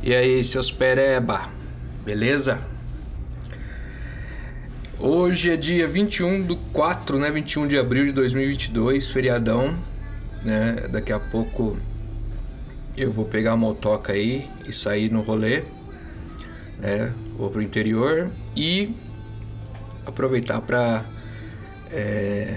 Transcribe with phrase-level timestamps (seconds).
[0.00, 1.48] E aí, seus pereba,
[2.04, 2.60] beleza?
[4.98, 7.30] Hoje é dia 21 do 4, né?
[7.30, 9.76] 21 de abril de 2022, feriadão,
[10.44, 10.88] né?
[10.90, 11.76] Daqui a pouco
[12.96, 15.64] eu vou pegar a motoca aí e sair no rolê,
[16.78, 17.12] né?
[17.36, 18.94] Vou pro interior e
[20.06, 21.04] aproveitar para
[21.90, 22.56] é,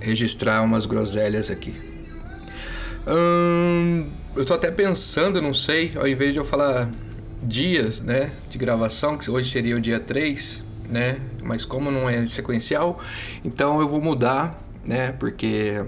[0.00, 1.74] registrar umas groselhas aqui.
[3.06, 6.88] Hum, eu tô até pensando, não sei, ao invés de eu falar
[7.42, 12.24] dias, né, de gravação, que hoje seria o dia 3, né, mas como não é
[12.24, 13.00] sequencial,
[13.44, 15.84] então eu vou mudar, né, porque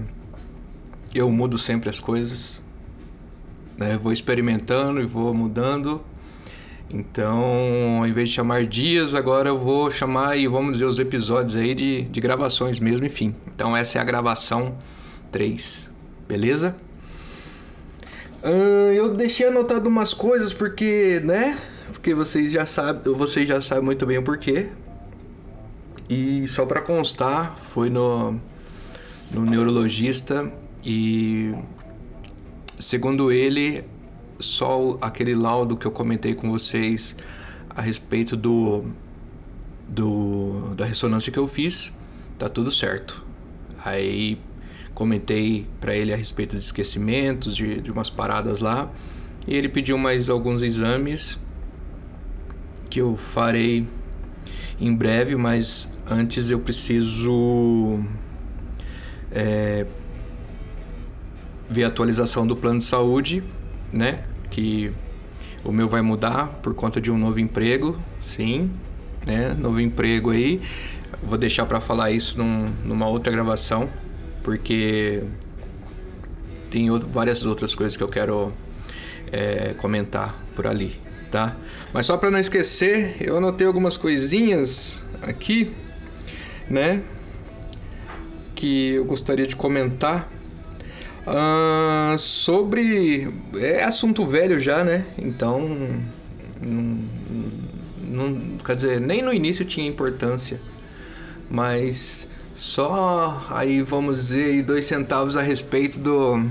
[1.15, 2.61] eu mudo sempre as coisas,
[3.77, 6.03] né, vou experimentando e vou mudando.
[6.89, 11.55] Então, ao invés de chamar dias, agora eu vou chamar e vamos dizer os episódios
[11.55, 13.33] aí de, de gravações mesmo, enfim.
[13.47, 14.77] Então essa é a gravação
[15.31, 15.89] 3,
[16.27, 16.75] beleza?
[18.43, 21.59] Uh, eu deixei anotado umas coisas porque, né?
[21.91, 24.69] Porque vocês já sabem, vocês já sabem muito bem o porquê.
[26.09, 28.39] E só para constar, foi no,
[29.29, 30.51] no neurologista
[30.83, 31.53] e
[32.79, 33.85] segundo ele,
[34.39, 37.15] só aquele laudo que eu comentei com vocês
[37.69, 38.83] a respeito do,
[39.87, 41.93] do da ressonância que eu fiz,
[42.39, 43.23] tá tudo certo.
[43.85, 44.39] Aí
[44.93, 48.91] comentei para ele a respeito de esquecimentos, de, de umas paradas lá,
[49.47, 51.39] e ele pediu mais alguns exames
[52.89, 53.87] que eu farei
[54.79, 57.99] em breve, mas antes eu preciso
[59.31, 59.85] é,
[61.69, 63.43] ver a atualização do plano de saúde,
[63.93, 64.23] né?
[64.49, 64.91] Que
[65.63, 68.71] o meu vai mudar por conta de um novo emprego, sim,
[69.25, 69.55] né?
[69.57, 70.61] Novo emprego aí.
[71.23, 73.89] Vou deixar para falar isso num, numa outra gravação,
[74.43, 75.23] porque
[76.69, 78.53] tem várias outras coisas que eu quero
[79.31, 81.55] é, comentar por ali, tá?
[81.93, 85.71] Mas só para não esquecer, eu anotei algumas coisinhas aqui,
[86.69, 87.01] né?
[88.55, 90.29] Que eu gostaria de comentar.
[91.21, 93.31] Uh, sobre.
[93.55, 95.05] É assunto velho já, né?
[95.17, 95.59] Então.
[96.61, 96.97] Não,
[98.03, 100.59] não, quer dizer, nem no início tinha importância.
[101.49, 106.49] Mas só aí vamos dizer dois centavos a respeito do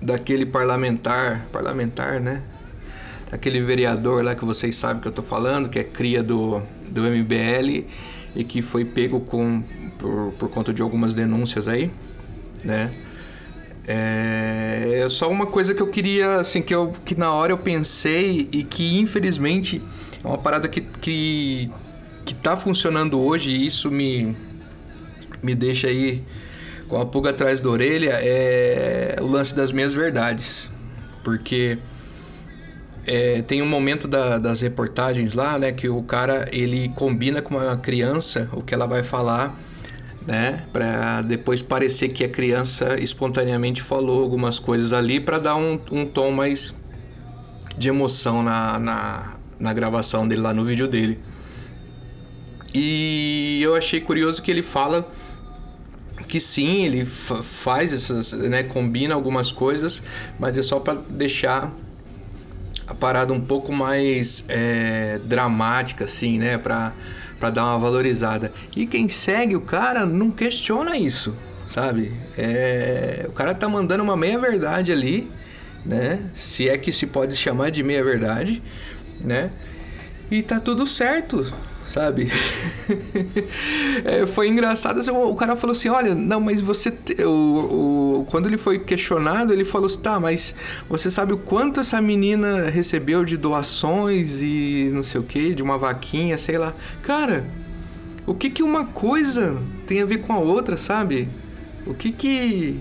[0.00, 2.42] daquele parlamentar, parlamentar, né?
[3.30, 7.02] Aquele vereador lá que vocês sabem que eu tô falando, que é cria do, do
[7.02, 7.86] MBL
[8.34, 9.62] e que foi pego com
[9.98, 11.90] por, por conta de algumas denúncias aí,
[12.64, 12.92] né?
[13.86, 17.58] É, é só uma coisa que eu queria, assim, que, eu, que na hora eu
[17.58, 19.82] pensei e que infelizmente
[20.22, 21.70] é uma parada que, que,
[22.24, 24.36] que tá funcionando hoje e isso me,
[25.42, 26.22] me deixa aí
[26.88, 30.70] com a pulga atrás da orelha é o lance das minhas verdades.
[31.24, 31.78] Porque
[33.06, 37.56] é, tem um momento da, das reportagens lá, né, que o cara ele combina com
[37.56, 39.58] uma criança o que ela vai falar
[40.26, 40.62] né?
[40.72, 46.06] Para depois parecer que a criança espontaneamente falou algumas coisas ali para dar um, um
[46.06, 46.74] tom mais
[47.76, 51.18] de emoção na, na, na gravação dele lá no vídeo dele.
[52.74, 55.06] E eu achei curioso que ele fala
[56.32, 60.02] que sim, ele faz essas, né, combina algumas coisas,
[60.38, 61.70] mas é só para deixar
[62.86, 66.94] a parada um pouco mais é, dramática, assim, né, para
[67.38, 68.50] para dar uma valorizada.
[68.74, 72.12] E quem segue o cara não questiona isso, sabe?
[72.38, 75.30] É, o cara tá mandando uma meia verdade ali,
[75.84, 76.18] né?
[76.34, 78.62] Se é que se pode chamar de meia verdade,
[79.20, 79.50] né?
[80.30, 81.52] E tá tudo certo,
[81.92, 82.30] sabe?
[84.04, 84.98] é, foi engraçado.
[84.98, 86.92] Assim, o cara falou assim: olha, não, mas você.
[87.20, 90.54] O, o, quando ele foi questionado, ele falou assim: tá, mas
[90.88, 95.62] você sabe o quanto essa menina recebeu de doações e não sei o que, de
[95.62, 96.74] uma vaquinha, sei lá.
[97.02, 97.44] Cara,
[98.26, 101.28] o que que uma coisa tem a ver com a outra, sabe?
[101.86, 102.80] O que que.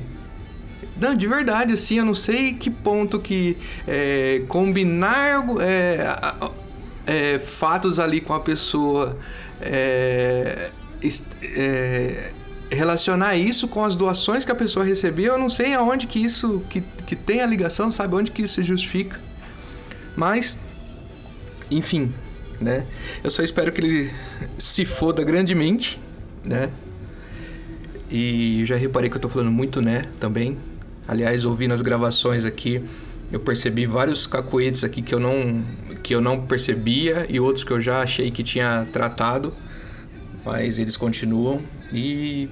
[0.99, 3.57] Não, de verdade, assim, eu não sei que ponto que
[3.88, 5.97] é, combinar é,
[7.06, 9.18] é, fatos ali com a pessoa,
[9.62, 10.70] é,
[11.44, 12.32] é,
[12.70, 16.62] relacionar isso com as doações que a pessoa recebeu, eu não sei aonde que isso
[16.70, 19.20] que, que tem a ligação, sabe onde que isso se justifica.
[20.16, 20.58] Mas,
[21.70, 22.14] enfim,
[22.59, 22.86] né?
[23.24, 24.12] Eu só espero que ele
[24.58, 26.00] se foda grandemente,
[26.46, 26.70] né?
[28.09, 30.58] E já reparei que eu tô falando muito, né, também.
[31.08, 32.84] Aliás, ouvindo as gravações aqui,
[33.32, 35.64] eu percebi vários cacoetes aqui que eu não
[36.03, 39.53] que eu não percebia e outros que eu já achei que tinha tratado,
[40.46, 41.62] mas eles continuam
[41.94, 42.50] e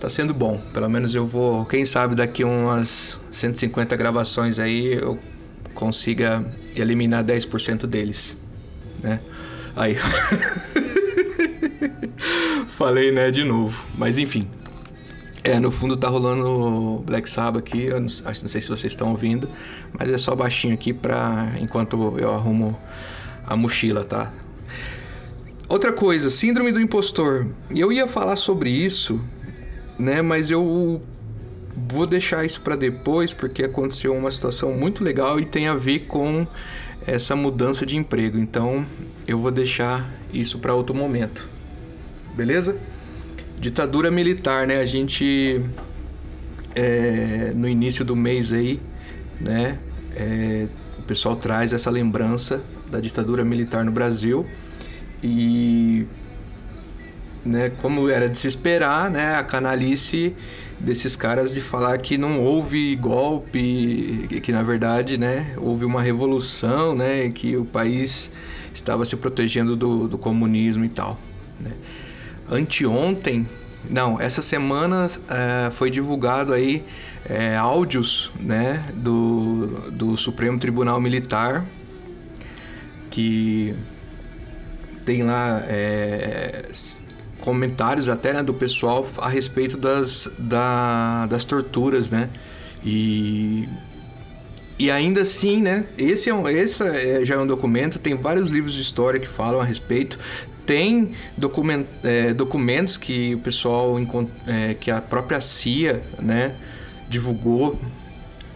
[0.00, 0.60] tá sendo bom.
[0.72, 5.18] Pelo menos eu vou, quem sabe daqui umas 150 gravações aí eu
[5.74, 6.44] consiga
[6.76, 8.36] eliminar 10% deles,
[9.02, 9.20] né?
[9.76, 9.96] Aí.
[12.68, 13.84] Falei, né, de novo.
[13.96, 14.48] Mas enfim.
[15.46, 17.84] É, no fundo tá rolando Black Sabbath aqui.
[17.84, 19.46] Eu não, não sei se vocês estão ouvindo,
[19.92, 22.74] mas é só baixinho aqui pra enquanto eu arrumo
[23.46, 24.32] a mochila, tá?
[25.68, 27.46] Outra coisa, síndrome do impostor.
[27.70, 29.20] Eu ia falar sobre isso,
[29.98, 31.02] né, mas eu
[31.76, 36.00] vou deixar isso para depois porque aconteceu uma situação muito legal e tem a ver
[36.06, 36.46] com
[37.06, 38.38] essa mudança de emprego.
[38.38, 38.86] Então,
[39.28, 41.46] eu vou deixar isso para outro momento.
[42.34, 42.78] Beleza?
[43.58, 44.78] Ditadura militar, né?
[44.78, 45.60] A gente
[46.74, 48.80] é, no início do mês aí,
[49.40, 49.78] né?
[50.16, 50.66] É,
[50.98, 54.46] o pessoal traz essa lembrança da ditadura militar no Brasil
[55.22, 56.06] e
[57.44, 60.34] né, como era de se esperar, né, a canalice
[60.80, 66.94] desses caras de falar que não houve golpe, que, na verdade, né, houve uma revolução,
[66.94, 68.30] né, que o país
[68.72, 71.20] estava se protegendo do, do comunismo e tal.
[71.60, 71.72] Né.
[72.50, 73.48] Anteontem,
[73.88, 76.84] não, essa semana é, foi divulgado aí
[77.28, 81.64] é, áudios, né, do, do Supremo Tribunal Militar
[83.14, 83.72] que
[85.06, 86.64] tem lá é,
[87.38, 92.28] comentários até né, do pessoal a respeito das, da, das torturas, né?
[92.84, 93.68] E,
[94.76, 95.84] e ainda assim, né?
[95.96, 99.28] Esse, é um, esse é, já é um documento, tem vários livros de história que
[99.28, 100.18] falam a respeito.
[100.66, 103.96] Tem document, é, documentos que o pessoal,
[104.46, 106.54] é, que a própria CIA, né,
[107.08, 107.78] divulgou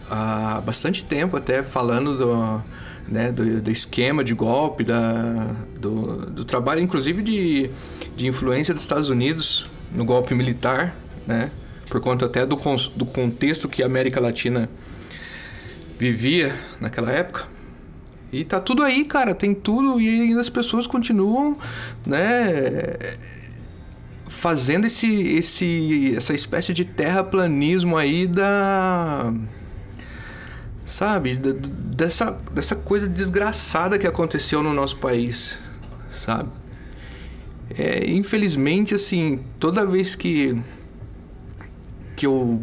[0.09, 2.63] há bastante tempo até falando do,
[3.07, 7.69] né, do, do, esquema de golpe, da, do, do trabalho, inclusive de,
[8.15, 10.95] de influência dos Estados Unidos no golpe militar,
[11.27, 11.51] né,
[11.89, 12.55] por conta até do,
[12.95, 14.69] do contexto que a América Latina
[15.97, 17.58] vivia naquela época.
[18.31, 21.57] E tá tudo aí, cara, tem tudo e ainda as pessoas continuam,
[22.05, 22.97] né,
[24.27, 29.33] fazendo esse, esse essa espécie de terraplanismo aí da
[30.85, 31.35] sabe?
[31.37, 35.57] Dessa, dessa coisa desgraçada que aconteceu no nosso país,
[36.11, 36.49] sabe?
[37.77, 40.59] É, infelizmente, assim, toda vez que,
[42.15, 42.61] que eu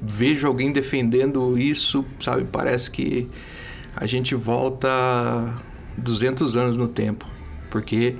[0.00, 2.44] vejo alguém defendendo isso, sabe?
[2.44, 3.28] Parece que
[3.96, 4.88] a gente volta
[5.96, 7.28] 200 anos no tempo,
[7.70, 8.16] porque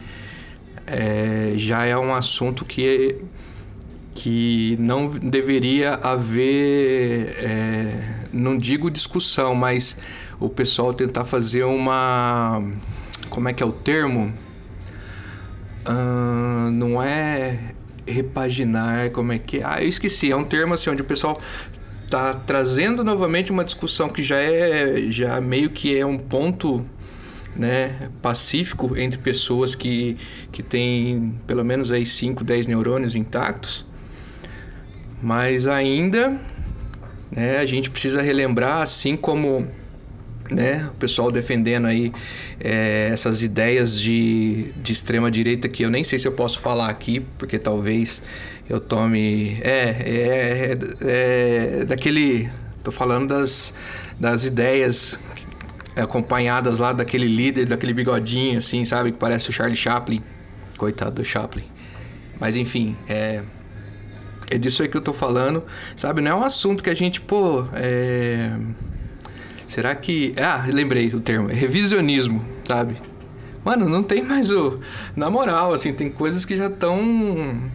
[0.86, 3.18] é, já é um assunto que
[4.14, 9.96] que não deveria haver, é, não digo discussão, mas
[10.38, 12.62] o pessoal tentar fazer uma.
[13.28, 14.32] Como é que é o termo?
[15.86, 17.58] Uh, não é
[18.06, 19.64] repaginar, como é que é?
[19.64, 21.38] Ah, eu esqueci, é um termo assim onde o pessoal
[22.10, 26.84] tá trazendo novamente uma discussão que já é já meio que é um ponto
[27.56, 30.16] né, pacífico entre pessoas que,
[30.50, 33.86] que têm pelo menos aí 5, 10 neurônios intactos.
[35.22, 36.40] Mas ainda
[37.30, 39.66] né, a gente precisa relembrar, assim como
[40.50, 42.12] né, o pessoal defendendo aí
[42.60, 46.88] é, essas ideias de, de extrema direita que eu nem sei se eu posso falar
[46.88, 48.22] aqui, porque talvez
[48.68, 49.60] eu tome.
[49.62, 52.50] É, é, é, é daquele.
[52.82, 53.72] Tô falando das,
[54.20, 55.18] das ideias
[55.96, 59.12] acompanhadas lá daquele líder, daquele bigodinho, assim, sabe?
[59.12, 60.22] Que parece o Charlie Chaplin.
[60.76, 61.64] Coitado do Chaplin.
[62.38, 63.42] Mas enfim, é.
[64.50, 65.64] É disso aí que eu tô falando,
[65.96, 66.20] sabe?
[66.20, 68.54] Não é um assunto que a gente, pô, é...
[69.66, 70.34] Será que.
[70.36, 71.50] Ah, lembrei o termo.
[71.50, 72.96] É revisionismo, sabe?
[73.64, 74.78] Mano, não tem mais o.
[75.16, 77.70] Na moral, assim, tem coisas que já estão.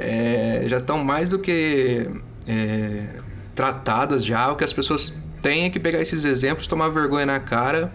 [0.00, 0.64] É...
[0.66, 2.08] já estão mais do que.
[2.46, 3.06] É...
[3.54, 4.50] tratadas já.
[4.50, 7.92] O que as pessoas têm é que pegar esses exemplos, tomar vergonha na cara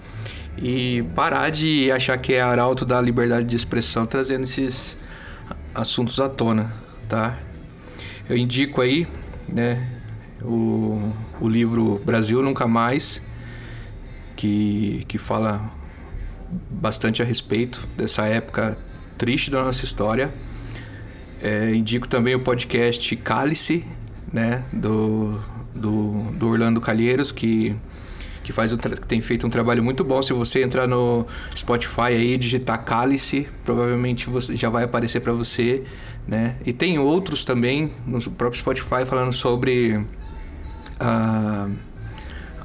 [0.58, 4.98] e parar de achar que é arauto da liberdade de expressão trazendo esses
[5.74, 6.72] assuntos à tona,
[7.10, 7.38] tá?
[8.30, 9.08] Eu indico aí,
[9.48, 9.86] né,
[10.42, 13.22] o, o livro Brasil Nunca Mais,
[14.36, 15.62] que, que fala
[16.70, 18.78] bastante a respeito dessa época
[19.18, 20.34] triste da nossa história.
[21.42, 23.86] É, indico também o podcast Cálice,
[24.32, 25.40] né, do,
[25.74, 27.76] do, do Orlando Calheiros, que
[28.46, 30.22] que faz um que tem feito um trabalho muito bom.
[30.22, 31.26] Se você entrar no
[31.56, 35.84] Spotify aí digitar Cálice, provavelmente você, já vai aparecer para você,
[36.28, 36.56] né?
[36.64, 40.00] E tem outros também no próprio Spotify falando sobre
[41.00, 41.68] a,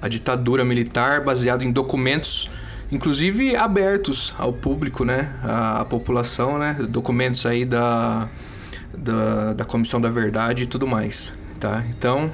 [0.03, 2.51] a ditadura militar baseado em documentos
[2.93, 5.33] inclusive abertos ao público, né?
[5.43, 6.77] A população, né?
[6.89, 8.29] Documentos aí da,
[9.01, 11.85] da, da Comissão da Verdade e tudo mais, tá?
[11.91, 12.31] Então,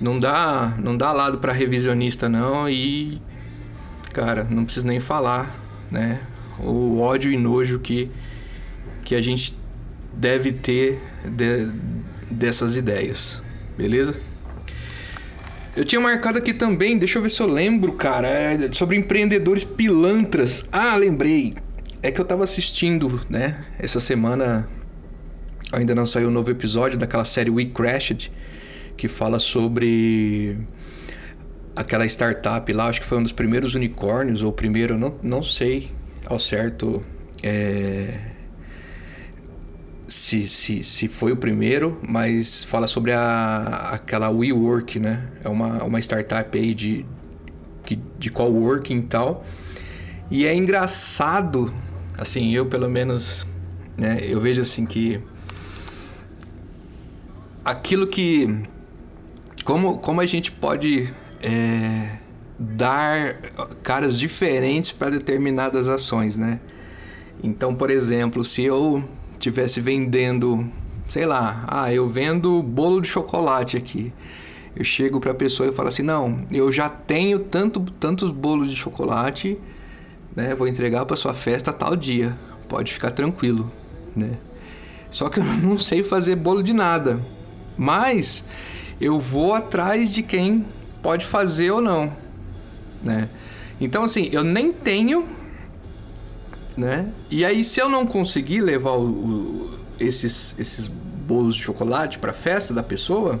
[0.00, 3.20] Não dá, não dá lado para revisionista não e
[4.12, 5.54] cara, não preciso nem falar,
[5.90, 6.20] né?
[6.60, 8.10] O ódio e nojo que
[9.04, 9.56] que a gente
[10.12, 11.70] deve ter de,
[12.30, 13.40] dessas ideias.
[13.76, 14.14] Beleza?
[15.76, 19.64] Eu tinha marcado aqui também, deixa eu ver se eu lembro, cara, é sobre empreendedores
[19.64, 20.64] pilantras.
[20.72, 21.54] Ah, lembrei.
[22.02, 23.64] É que eu tava assistindo, né?
[23.78, 24.68] Essa semana
[25.72, 28.32] ainda não saiu um novo episódio daquela série We Crashed,
[28.96, 30.58] que fala sobre
[31.76, 35.90] aquela startup lá, acho que foi um dos primeiros unicórnios, ou primeiro, não, não sei
[36.26, 37.02] ao certo.
[37.42, 38.36] É
[40.08, 45.28] se, se, se foi o primeiro, mas fala sobre a, aquela WeWork, né?
[45.44, 47.04] É uma, uma startup aí de,
[47.84, 49.44] de, de coworking e tal.
[50.30, 51.72] E é engraçado,
[52.16, 53.46] assim, eu pelo menos,
[53.98, 54.18] né?
[54.22, 55.20] Eu vejo assim que
[57.68, 58.62] aquilo que...
[59.64, 62.16] Como, como a gente pode é,
[62.58, 63.34] dar
[63.82, 66.58] caras diferentes para determinadas ações, né?
[67.42, 69.06] Então, por exemplo, se eu
[69.38, 70.66] tivesse vendendo,
[71.08, 74.12] sei lá, ah, eu vendo bolo de chocolate aqui.
[74.74, 78.70] Eu chego para a pessoa e falo assim: "Não, eu já tenho tanto tantos bolos
[78.70, 79.58] de chocolate,
[80.34, 80.54] né?
[80.54, 82.36] Vou entregar para sua festa tal dia.
[82.68, 83.70] Pode ficar tranquilo,
[84.16, 84.30] né?
[85.10, 87.20] Só que eu não sei fazer bolo de nada.
[87.78, 88.44] Mas
[89.00, 90.66] eu vou atrás de quem
[91.00, 92.12] pode fazer ou não,
[93.02, 93.28] né?
[93.80, 95.24] Então assim, eu nem tenho
[96.78, 97.08] né?
[97.28, 102.32] E aí, se eu não conseguir levar o, o, esses, esses bolos de chocolate para
[102.32, 103.40] festa da pessoa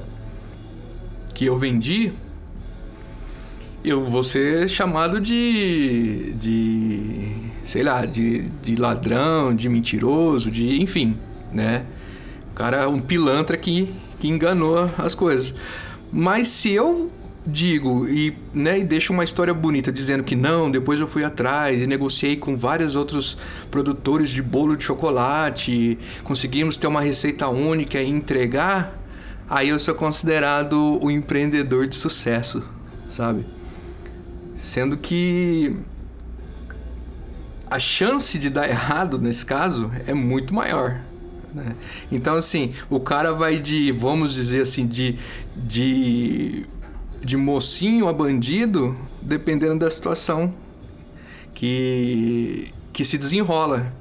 [1.34, 2.12] que eu vendi,
[3.84, 6.32] eu vou ser chamado de.
[6.32, 7.36] de.
[7.64, 10.82] sei lá, de, de ladrão, de mentiroso, de.
[10.82, 11.16] enfim,
[11.52, 11.86] né?
[12.50, 15.54] O cara é um pilantra que, que enganou as coisas.
[16.12, 17.10] Mas se eu
[17.48, 21.80] digo e, né, e deixo uma história bonita dizendo que não, depois eu fui atrás
[21.80, 23.38] e negociei com vários outros
[23.70, 28.94] produtores de bolo de chocolate, conseguimos ter uma receita única e entregar,
[29.48, 32.62] aí eu sou considerado o empreendedor de sucesso,
[33.10, 33.46] sabe?
[34.58, 35.74] Sendo que
[37.70, 41.00] a chance de dar errado nesse caso é muito maior.
[41.58, 41.76] Né?
[42.10, 45.16] Então, assim, o cara vai de, vamos dizer assim, de,
[45.56, 46.66] de
[47.22, 50.54] de mocinho a bandido, dependendo da situação
[51.54, 53.92] que, que se desenrola.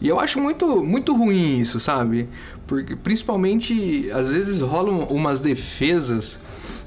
[0.00, 2.28] E eu acho muito, muito ruim isso, sabe?
[2.66, 6.38] Porque principalmente às vezes rolam umas defesas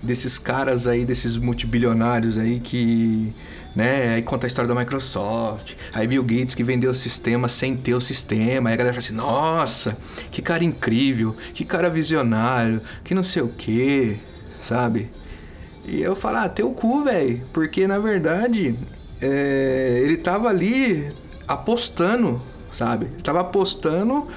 [0.02, 3.34] desses caras aí, desses multibilionários aí que,
[3.76, 7.76] né, aí conta a história da Microsoft, aí Bill Gates que vendeu o sistema sem
[7.76, 9.98] ter o sistema, aí a galera fala assim, nossa,
[10.32, 14.18] que cara incrível, que cara visionário, que não sei o que,
[14.62, 15.10] sabe?
[15.86, 17.42] E eu falo, ah, teu cu, velho.
[17.52, 18.76] Porque na verdade,
[19.22, 21.12] é, ele tava ali
[21.48, 23.08] apostando, sabe?
[23.08, 24.28] Ele tava apostando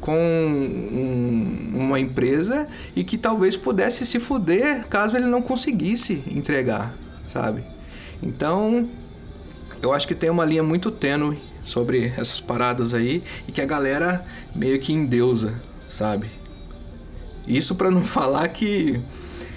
[0.00, 6.94] com um, uma empresa e que talvez pudesse se fuder caso ele não conseguisse entregar,
[7.28, 7.64] sabe?
[8.22, 8.88] Então,
[9.82, 13.66] eu acho que tem uma linha muito tênue sobre essas paradas aí e que a
[13.66, 15.54] galera meio que endeusa,
[15.90, 16.30] sabe?
[17.46, 19.00] Isso para não falar que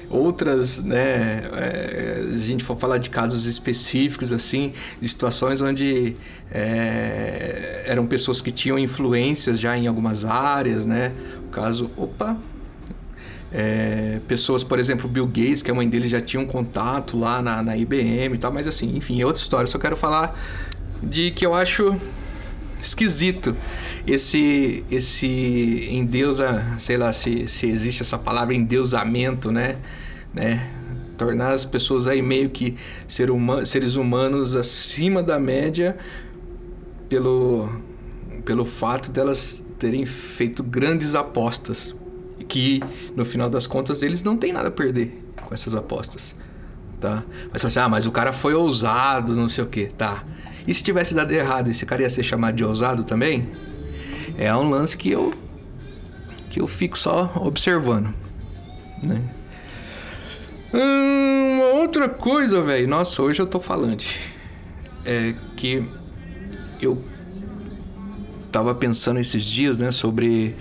[0.10, 6.16] outras, né, é, a gente for falar de casos específicos, assim, de situações onde
[6.52, 11.14] é, eram pessoas que tinham influências já em algumas áreas, né,
[11.48, 12.38] o caso, opa,
[13.52, 17.42] é, pessoas, por exemplo, Bill Gates, que a mãe dele já tinha um contato lá
[17.42, 20.40] na, na IBM e tal, mas assim, enfim, é outra história, só quero falar
[21.02, 21.96] de que eu acho
[22.82, 23.56] esquisito
[24.08, 29.78] esse esse endeusa, sei lá se, se existe essa palavra endeusamento, né?
[30.34, 30.70] né?
[31.18, 32.76] Tornar as pessoas aí meio que
[33.08, 33.30] ser
[33.66, 35.98] seres humanos acima da média
[37.10, 37.68] pelo,
[38.46, 41.94] pelo fato delas terem feito grandes apostas.
[42.50, 42.82] Que
[43.16, 46.36] no final das contas eles não têm nada a perder com essas apostas.
[47.00, 47.24] Tá?
[47.54, 50.24] Mas você ah, mas o cara foi ousado, não sei o que, tá?
[50.68, 53.50] E se tivesse dado errado, esse cara ia ser chamado de ousado também?
[54.38, 55.34] É um lance que eu
[56.50, 58.14] que eu fico só observando,
[59.06, 59.22] né?
[60.74, 62.88] Hum, uma outra coisa, velho.
[62.88, 64.20] Nossa, hoje eu tô falante.
[65.06, 65.84] É que
[66.82, 67.02] eu
[68.52, 70.56] tava pensando esses dias, né, sobre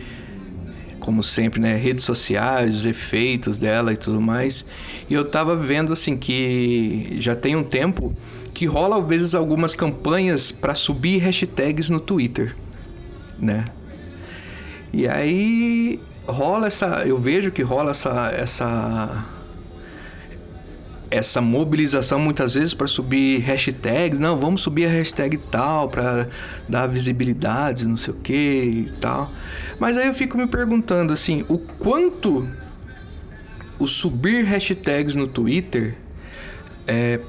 [1.09, 4.67] como sempre, né, redes sociais, os efeitos dela e tudo mais.
[5.09, 8.15] E eu tava vendo assim que já tem um tempo
[8.53, 12.55] que rola às vezes algumas campanhas para subir hashtags no Twitter,
[13.39, 13.71] né?
[14.93, 19.25] E aí rola essa, eu vejo que rola essa essa
[21.11, 26.29] essa mobilização muitas vezes para subir hashtags, não, vamos subir a hashtag tal para
[26.69, 29.33] dar visibilidade, não sei o que e tal.
[29.79, 32.49] Mas aí eu fico me perguntando assim, o quanto
[33.79, 35.97] o subir hashtags no Twitter
[36.87, 37.21] é,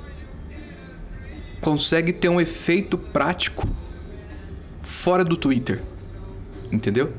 [1.62, 3.68] consegue ter um efeito prático
[4.82, 5.82] fora do Twitter.
[6.72, 7.14] Entendeu?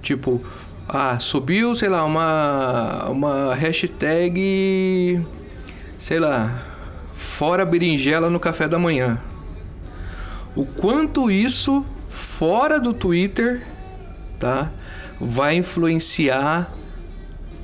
[0.00, 0.40] Tipo,
[0.88, 5.20] ah, subiu, sei lá, uma, uma hashtag,
[6.06, 6.64] sei lá,
[7.16, 9.20] fora berinjela no café da manhã.
[10.54, 13.66] O quanto isso fora do Twitter,
[14.38, 14.70] tá?
[15.20, 16.72] Vai influenciar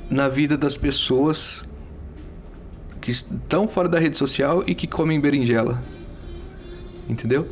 [0.09, 1.63] na vida das pessoas
[2.99, 5.81] que estão fora da rede social e que comem berinjela.
[7.07, 7.47] Entendeu?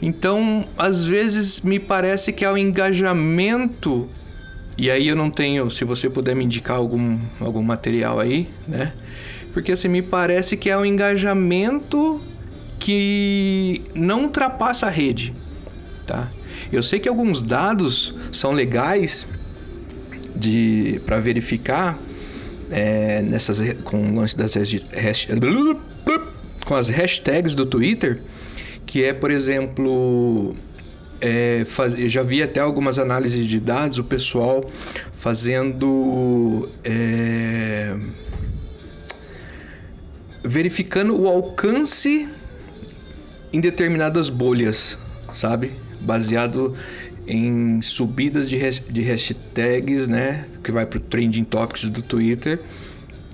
[0.00, 4.08] Então, às vezes me parece que é o engajamento.
[4.78, 8.94] E aí eu não tenho, se você puder me indicar algum, algum material aí, né?
[9.54, 12.20] Porque assim, me parece que é o engajamento
[12.78, 15.32] que não ultrapassa a rede,
[16.06, 16.30] tá?
[16.72, 19.26] Eu sei que alguns dados são legais
[20.34, 21.98] de para verificar
[22.70, 24.54] é, nessas com o lance das
[26.66, 28.20] com as hashtags do Twitter,
[28.84, 30.54] que é, por exemplo,
[31.20, 34.64] é, faz, eu já vi até algumas análises de dados, o pessoal
[35.12, 36.68] fazendo.
[36.82, 37.96] É,
[40.44, 42.28] verificando o alcance
[43.52, 44.98] em determinadas bolhas,
[45.32, 45.72] sabe?
[46.00, 46.74] Baseado
[47.26, 50.46] em subidas de, de hashtags, né?
[50.62, 52.60] Que vai para o trending topics do Twitter,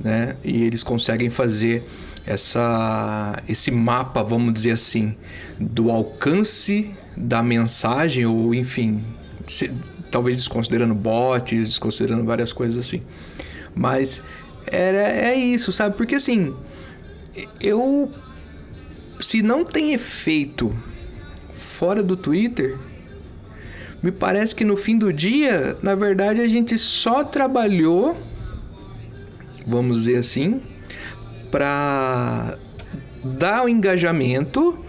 [0.02, 0.36] né?
[0.44, 1.82] E eles conseguem fazer
[2.24, 5.16] essa, esse mapa, vamos dizer assim,
[5.58, 9.02] do alcance da mensagem, ou enfim,
[9.48, 9.70] se,
[10.10, 13.02] talvez desconsiderando bots, desconsiderando várias coisas assim.
[13.74, 14.22] Mas
[14.66, 15.96] era, é isso, sabe?
[15.96, 16.54] Porque assim,
[17.60, 18.12] eu.
[19.20, 20.74] Se não tem efeito
[21.52, 22.78] fora do Twitter,
[24.02, 28.16] me parece que no fim do dia, na verdade, a gente só trabalhou,
[29.66, 30.62] vamos dizer assim,
[31.50, 32.56] para
[33.22, 34.84] dar o engajamento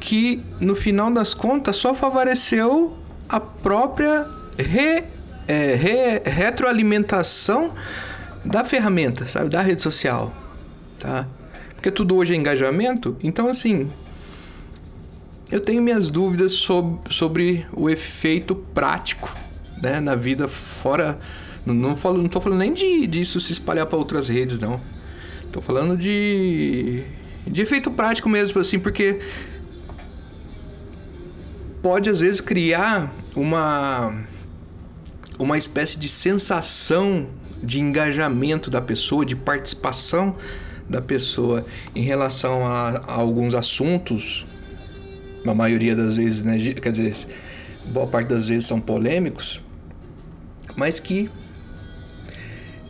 [0.00, 2.96] que no final das contas só favoreceu
[3.28, 5.04] a própria re,
[5.46, 7.74] é, re, retroalimentação
[8.44, 10.32] da ferramenta, sabe, da rede social,
[10.98, 11.26] tá?
[11.86, 13.88] Porque tudo hoje é engajamento, então assim,
[15.52, 19.32] eu tenho minhas dúvidas sobre, sobre o efeito prático
[19.80, 21.16] né, na vida fora.
[21.64, 24.80] Não, não, falo, não tô falando nem de disso se espalhar para outras redes, não.
[25.52, 27.04] Tô falando de.
[27.46, 29.20] de efeito prático mesmo, assim, porque.
[31.80, 34.24] Pode às vezes criar uma.
[35.38, 37.28] uma espécie de sensação
[37.62, 40.34] de engajamento da pessoa, de participação
[40.88, 44.46] da pessoa em relação a, a alguns assuntos
[45.44, 46.58] na maioria das vezes, né?
[46.58, 47.14] Quer dizer,
[47.86, 49.60] boa parte das vezes são polêmicos,
[50.76, 51.30] mas que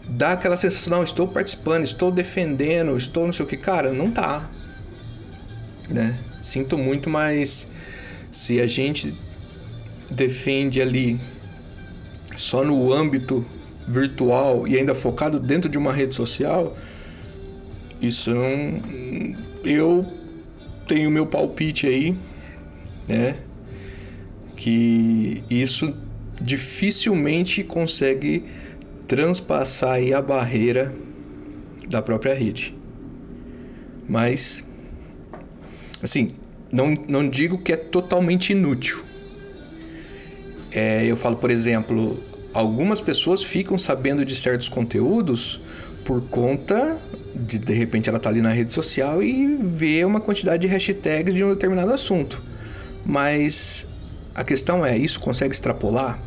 [0.08, 4.10] dá aquela sensação, não, estou participando, estou defendendo, estou não sei o que, cara, não
[4.10, 4.48] tá.
[5.88, 6.18] Né?
[6.40, 7.68] Sinto muito, mas
[8.30, 9.16] se a gente
[10.10, 11.18] defende ali
[12.36, 13.44] só no âmbito
[13.86, 16.76] virtual e ainda focado dentro de uma rede social,
[18.00, 18.80] isso não.
[19.64, 20.06] Eu
[20.86, 22.16] tenho meu palpite aí
[23.06, 23.36] né?
[24.56, 25.94] Que isso
[26.40, 28.44] dificilmente consegue
[29.06, 30.94] transpassar aí a barreira
[31.88, 32.74] da própria rede.
[34.08, 34.64] Mas,
[36.02, 36.32] assim,
[36.70, 39.04] não, não digo que é totalmente inútil.
[40.72, 45.60] É, eu falo, por exemplo, algumas pessoas ficam sabendo de certos conteúdos
[46.04, 46.98] por conta
[47.36, 51.34] de de repente ela tá ali na rede social e vê uma quantidade de hashtags
[51.34, 52.42] de um determinado assunto.
[53.04, 53.86] Mas
[54.34, 56.20] a questão é: isso consegue extrapolar?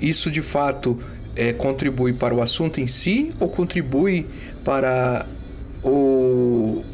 [0.00, 0.98] Isso de fato
[1.34, 4.26] é, contribui para o assunto em si ou contribui
[4.64, 5.26] para
[5.82, 6.84] o,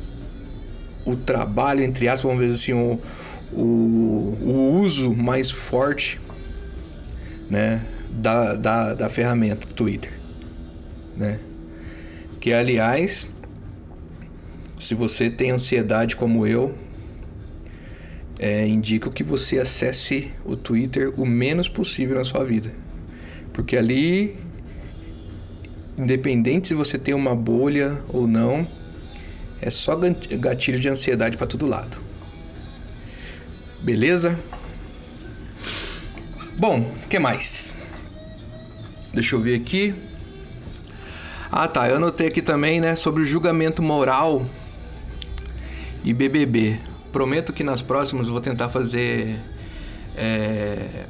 [1.05, 3.01] o trabalho, entre aspas, vamos dizer assim, o,
[3.53, 6.21] o, o uso mais forte
[7.51, 10.13] né, da, da, da ferramenta Twitter?
[11.17, 11.39] Né?
[12.45, 13.27] Que, aliás,
[14.79, 16.75] se você tem ansiedade como eu,
[18.39, 22.71] é, indico que você acesse o Twitter o menos possível na sua vida.
[23.51, 24.37] Porque ali,
[25.97, 28.69] independente se você tem uma bolha ou não,
[29.59, 31.97] é só gatilho de ansiedade para todo lado.
[33.81, 34.39] Beleza?
[36.59, 37.75] Bom, o que mais?
[39.15, 39.95] Deixa eu ver aqui.
[41.57, 41.89] Ah, tá.
[41.89, 44.45] Eu anotei aqui também, né, sobre o julgamento moral
[46.03, 46.81] e BBB.
[47.13, 49.39] Prometo que nas próximas vou tentar fazer.
[50.17, 51.05] É,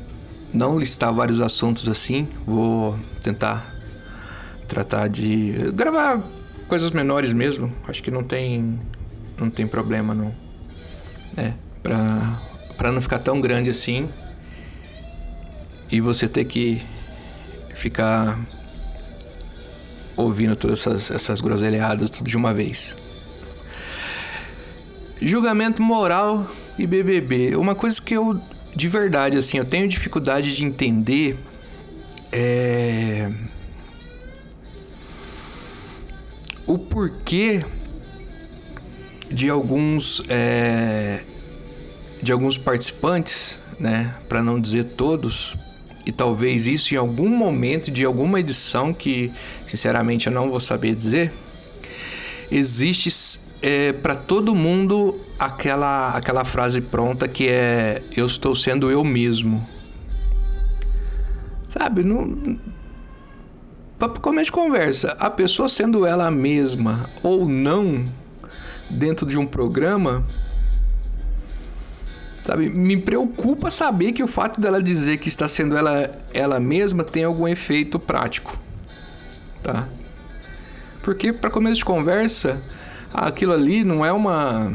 [0.52, 2.28] não listar vários assuntos assim.
[2.46, 3.74] Vou tentar
[4.68, 6.20] tratar de gravar
[6.68, 7.72] coisas menores mesmo.
[7.88, 8.78] Acho que não tem
[9.40, 10.30] não tem problema não.
[11.38, 12.38] É, pra,
[12.76, 14.10] pra não ficar tão grande assim.
[15.90, 16.82] E você ter que
[17.74, 18.38] ficar
[20.16, 22.96] ouvindo todas essas, essas groselhadas tudo de uma vez.
[25.20, 26.46] Julgamento moral
[26.78, 27.56] e BBB.
[27.56, 28.40] Uma coisa que eu,
[28.74, 31.38] de verdade, assim, eu tenho dificuldade de entender
[32.34, 33.30] é.
[36.66, 37.64] O porquê
[39.30, 41.22] de alguns é,
[42.20, 45.56] de alguns participantes, né, para não dizer todos,
[46.06, 49.32] e talvez isso em algum momento de alguma edição que,
[49.66, 51.32] sinceramente, eu não vou saber dizer,
[52.50, 59.02] existe é, para todo mundo aquela aquela frase pronta que é eu estou sendo eu
[59.02, 59.66] mesmo.
[61.68, 62.58] Sabe, não
[64.20, 68.06] começo de conversa, a pessoa sendo ela mesma ou não
[68.90, 70.24] dentro de um programa,
[72.44, 77.02] sabe, me preocupa saber que o fato dela dizer que está sendo ela ela mesma
[77.02, 78.56] tem algum efeito prático,
[79.62, 79.88] tá?
[81.02, 82.62] Porque para começo de conversa,
[83.12, 84.70] aquilo ali não é uma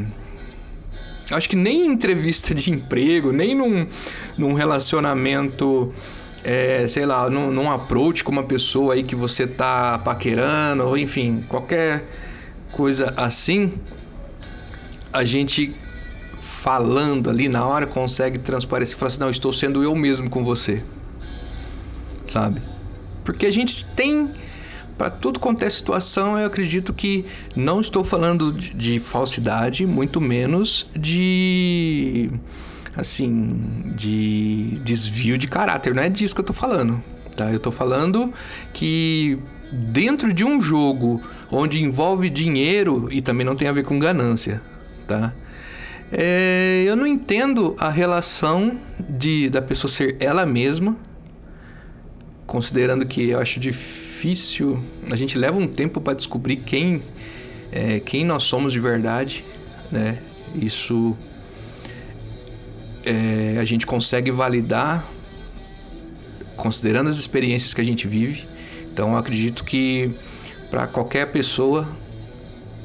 [1.29, 3.85] acho que nem em entrevista de emprego, nem num,
[4.35, 5.93] num relacionamento,
[6.43, 10.97] é, sei lá, num, num approach com uma pessoa aí que você tá paquerando, ou
[10.97, 12.03] enfim, qualquer
[12.71, 13.73] coisa assim,
[15.13, 15.75] a gente
[16.59, 20.43] falando ali na hora consegue transparecer e falar assim, não, estou sendo eu mesmo com
[20.43, 20.83] você.
[22.27, 22.61] Sabe?
[23.23, 24.33] Porque a gente tem
[24.97, 30.19] para tudo quanto é situação, eu acredito que não estou falando de, de falsidade, muito
[30.19, 32.29] menos de
[32.93, 37.01] assim, de desvio de caráter, não é disso que eu tô falando,
[37.37, 37.49] tá?
[37.49, 38.33] Eu tô falando
[38.73, 39.39] que
[39.71, 44.61] dentro de um jogo onde envolve dinheiro e também não tem a ver com ganância,
[45.07, 45.33] tá?
[46.11, 50.97] É, eu não entendo a relação de da pessoa ser ela mesma,
[52.47, 57.03] considerando que eu acho difícil, a gente leva um tempo para descobrir quem
[57.71, 59.45] é, quem nós somos de verdade,
[59.91, 60.19] né?
[60.55, 61.15] Isso
[63.05, 65.07] é, a gente consegue validar
[66.55, 68.47] considerando as experiências que a gente vive.
[68.91, 70.11] Então, eu acredito que
[70.69, 71.87] para qualquer pessoa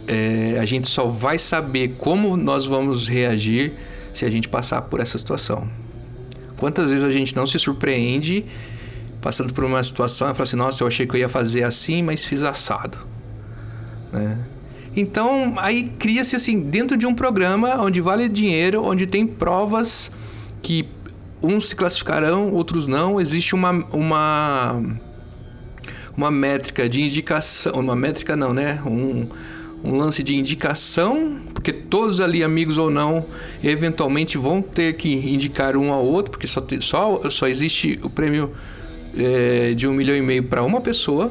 [0.06, 3.72] é, a gente só vai saber como nós vamos reagir
[4.12, 5.68] se a gente passar por essa situação.
[6.56, 8.44] Quantas vezes a gente não se surpreende
[9.20, 12.02] passando por uma situação e fala assim: Nossa, eu achei que eu ia fazer assim,
[12.02, 12.98] mas fiz assado.
[14.12, 14.38] Né?
[14.94, 20.10] Então, aí cria-se assim, dentro de um programa onde vale dinheiro, onde tem provas
[20.62, 20.88] que
[21.42, 23.70] uns se classificarão, outros não, existe uma.
[23.92, 24.80] uma
[26.16, 28.80] uma métrica de indicação, uma métrica não, né?
[28.86, 29.26] Um,
[29.84, 33.26] um lance de indicação, porque todos ali, amigos ou não,
[33.62, 38.50] eventualmente vão ter que indicar um ao outro, porque só, só, só existe o prêmio
[39.14, 41.30] é, de um milhão e meio para uma pessoa,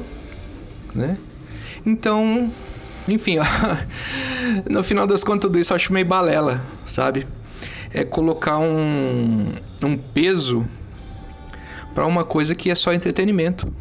[0.94, 1.18] né?
[1.84, 2.54] Então,
[3.08, 3.38] enfim,
[4.70, 7.26] no final das contas, tudo isso eu acho meio balela, sabe?
[7.92, 9.48] É colocar um,
[9.82, 10.64] um peso
[11.96, 13.74] para uma coisa que é só entretenimento,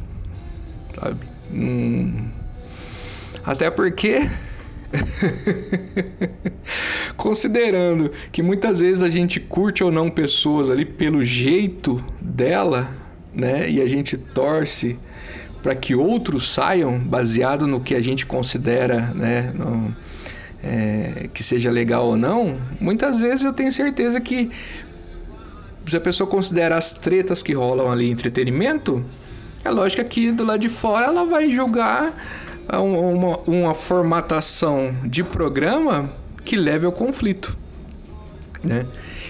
[0.99, 1.21] sabe?
[1.53, 2.31] Hum,
[3.45, 4.31] até porque
[7.17, 12.89] Considerando que muitas vezes a gente curte ou não pessoas ali pelo jeito dela,
[13.35, 13.69] né?
[13.69, 14.99] E a gente torce
[15.63, 19.53] para que outros saiam baseado no que a gente considera, né?
[19.55, 19.95] No,
[20.63, 22.57] é, que seja legal ou não.
[22.81, 24.51] Muitas vezes eu tenho certeza que
[25.87, 29.05] se a pessoa considera as tretas que rolam ali entretenimento,
[29.65, 32.15] é lógico que do lado de fora ela vai julgar
[32.81, 36.11] uma, uma formatação de programa
[36.45, 37.57] que leve ao conflito,
[38.63, 38.87] né?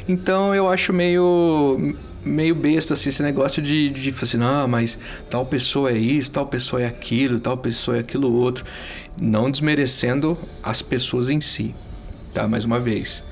[0.09, 4.97] Então eu acho meio meio besta assim, esse negócio de, de, assim, não, mas
[5.29, 8.65] tal pessoa é isso, tal pessoa é aquilo, tal pessoa é aquilo outro,
[9.21, 11.75] não desmerecendo as pessoas em si,
[12.33, 12.47] tá?
[12.47, 13.25] Mais uma vez,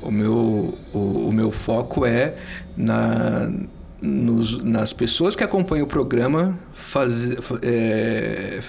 [0.00, 2.34] o meu o, o meu foco é
[2.76, 3.52] na
[4.00, 7.32] nos, nas pessoas que acompanham o programa faz,
[7.62, 8.60] é,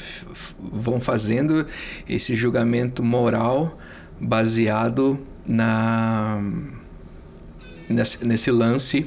[0.59, 1.65] vão fazendo
[2.07, 3.77] esse julgamento moral
[4.19, 6.41] baseado na
[7.89, 9.05] nesse, nesse lance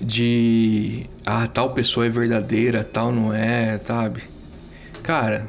[0.00, 4.22] de ah tal pessoa é verdadeira tal não é sabe
[5.02, 5.48] cara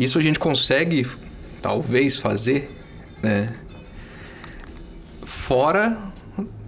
[0.00, 1.06] Isso a gente consegue,
[1.60, 2.70] talvez, fazer,
[3.22, 3.54] né?
[5.26, 6.09] Fora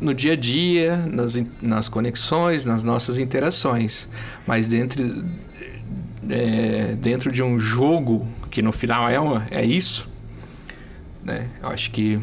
[0.01, 4.09] no dia a dia, nas, nas conexões, nas nossas interações.
[4.47, 5.25] Mas dentro,
[6.29, 10.09] é, dentro de um jogo que no final é, uma, é isso,
[11.25, 11.49] né?
[11.63, 12.21] Eu acho que.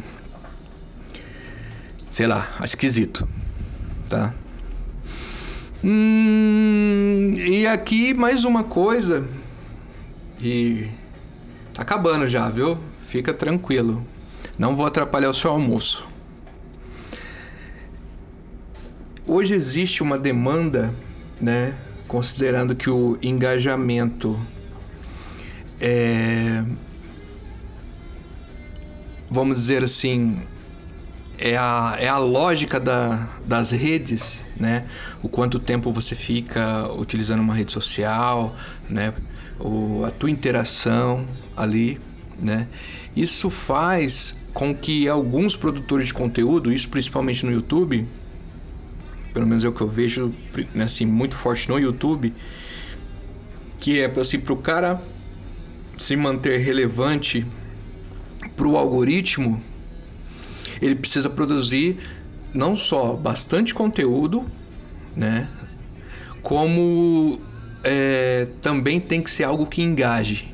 [2.10, 3.28] Sei lá, esquisito.
[4.10, 4.34] Tá?
[5.84, 9.26] Hum, e aqui mais uma coisa.
[10.42, 10.88] E.
[11.74, 12.78] Tá acabando já, viu?
[13.08, 14.06] Fica tranquilo.
[14.58, 16.09] Não vou atrapalhar o seu almoço.
[19.32, 20.92] Hoje existe uma demanda,
[21.40, 21.76] né?
[22.08, 24.40] Considerando que o engajamento
[25.80, 26.64] é.
[29.30, 30.42] Vamos dizer assim,
[31.38, 34.88] é a, é a lógica da, das redes, né?
[35.22, 38.56] O quanto tempo você fica utilizando uma rede social,
[38.90, 39.14] né?
[39.60, 42.02] O, a tua interação ali,
[42.42, 42.68] né?
[43.16, 48.08] Isso faz com que alguns produtores de conteúdo, isso principalmente no YouTube,
[49.34, 50.34] pelo menos é o que eu vejo
[50.74, 52.34] né, assim muito forte no YouTube,
[53.80, 55.02] que é assim para o cara
[55.98, 57.46] se manter relevante
[58.56, 59.62] para o algoritmo,
[60.82, 61.98] ele precisa produzir
[62.54, 64.46] não só bastante conteúdo,
[65.16, 65.48] né?
[66.42, 67.40] Como
[67.84, 70.54] é, também tem que ser algo que engaje,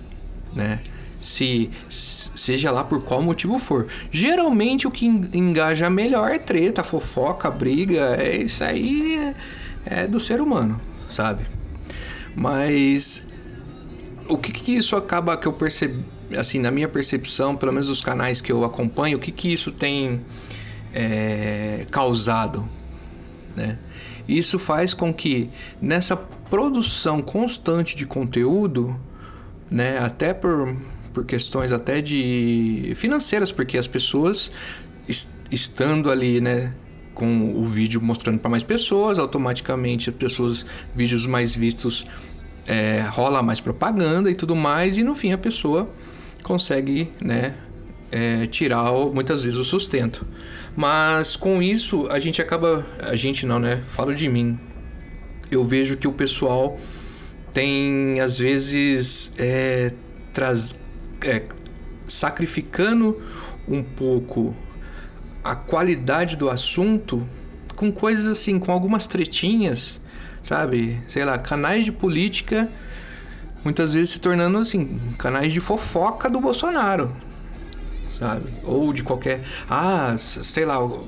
[0.53, 0.81] né?
[1.25, 3.88] Se seja lá por qual motivo for.
[4.11, 10.19] Geralmente o que engaja melhor é treta, fofoca, briga, é isso aí é, é do
[10.19, 11.45] ser humano, sabe?
[12.35, 13.25] Mas
[14.29, 16.05] o que, que isso acaba que eu percebi
[16.38, 19.71] assim, na minha percepção, pelo menos dos canais que eu acompanho, o que, que isso
[19.71, 20.21] tem
[20.93, 22.67] é, causado,
[23.55, 23.79] né?
[24.27, 25.49] Isso faz com que
[25.81, 28.99] nessa produção constante de conteúdo,
[29.69, 30.75] né, até por,
[31.15, 34.51] por questões até de financeiras, porque as pessoas
[35.08, 36.73] est estando ali, né,
[37.13, 42.06] com o vídeo mostrando para mais pessoas, automaticamente as pessoas, vídeos mais vistos,
[42.67, 45.88] é, rola mais propaganda e tudo mais, e no fim a pessoa
[46.43, 47.54] consegue, né,
[48.12, 50.25] é, tirar muitas vezes o sustento.
[50.75, 53.82] Mas com isso a gente acaba, a gente não, né?
[53.89, 54.60] Falo de mim.
[55.49, 56.78] Eu vejo que o pessoal
[57.54, 59.93] tem às vezes é,
[60.34, 60.75] traz,
[61.25, 61.43] é,
[62.07, 63.21] sacrificando
[63.67, 64.55] um pouco
[65.43, 67.27] a qualidade do assunto
[67.75, 69.99] com coisas assim, com algumas tretinhas,
[70.41, 71.01] sabe?
[71.07, 72.69] Sei lá, canais de política
[73.63, 77.11] muitas vezes se tornando assim canais de fofoca do Bolsonaro,
[78.09, 78.53] sabe?
[78.63, 81.07] Ou de qualquer, ah, sei lá, o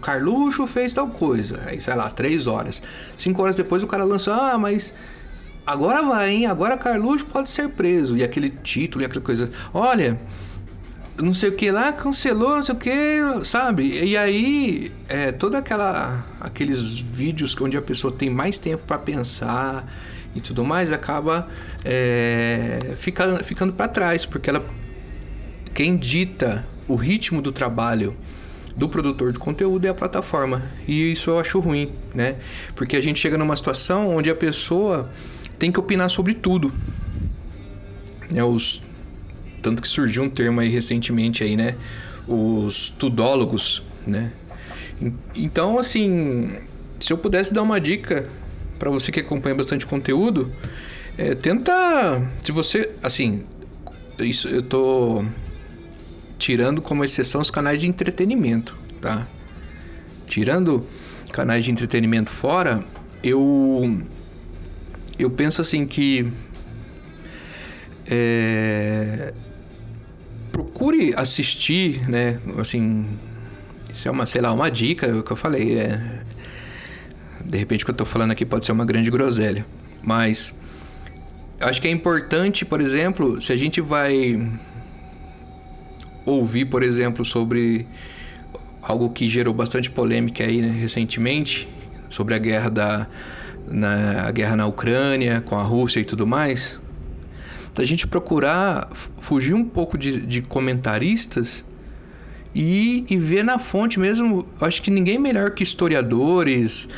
[0.00, 2.82] Carluxo fez tal coisa, aí sei lá, três horas,
[3.18, 4.94] cinco horas depois o cara lançou, ah, mas
[5.68, 6.46] agora vai, hein?
[6.46, 10.18] Agora Carluxo pode ser preso e aquele título e aquela coisa, olha
[11.20, 14.04] não sei o que lá, cancelou, não sei o que, sabe?
[14.04, 19.92] E aí, é, toda aquela aqueles vídeos onde a pessoa tem mais tempo para pensar
[20.34, 21.48] e tudo mais, acaba
[21.84, 24.64] é, fica, ficando para trás, porque ela
[25.74, 28.16] quem dita o ritmo do trabalho
[28.76, 30.62] do produtor de conteúdo é a plataforma.
[30.86, 32.36] E isso eu acho ruim, né?
[32.76, 35.10] Porque a gente chega numa situação onde a pessoa
[35.58, 36.72] tem que opinar sobre tudo.
[38.34, 38.82] É os
[39.62, 41.74] tanto que surgiu um termo aí recentemente aí, né?
[42.26, 44.32] Os tudólogos, né?
[45.34, 46.58] Então, assim,
[47.00, 48.28] se eu pudesse dar uma dica
[48.78, 50.52] para você que acompanha bastante conteúdo,
[51.16, 52.22] é, tenta.
[52.42, 52.90] Se você.
[53.02, 53.44] Assim,
[54.18, 55.24] isso eu tô
[56.38, 59.26] tirando como exceção os canais de entretenimento, tá?
[60.26, 60.86] Tirando
[61.32, 62.84] canais de entretenimento fora,
[63.22, 64.00] eu.
[65.18, 66.32] Eu penso assim que.
[68.10, 69.34] É,
[70.52, 72.40] procure assistir, né?
[72.58, 73.06] Assim,
[73.92, 75.78] isso é uma, sei lá, uma dica que eu falei.
[75.78, 76.22] É,
[77.44, 79.66] de repente o que eu estou falando aqui pode ser uma grande groselha.
[80.02, 80.54] Mas
[81.60, 84.50] acho que é importante, por exemplo, se a gente vai
[86.24, 87.86] ouvir, por exemplo, sobre
[88.82, 91.68] algo que gerou bastante polêmica aí né, recentemente,
[92.08, 93.06] sobre a guerra da
[93.70, 96.78] na, guerra na Ucrânia com a Rússia e tudo mais,
[97.74, 101.64] da gente procurar fugir um pouco de, de comentaristas
[102.54, 104.46] e, e ver na fonte mesmo.
[104.60, 106.88] Acho que ninguém melhor que historiadores,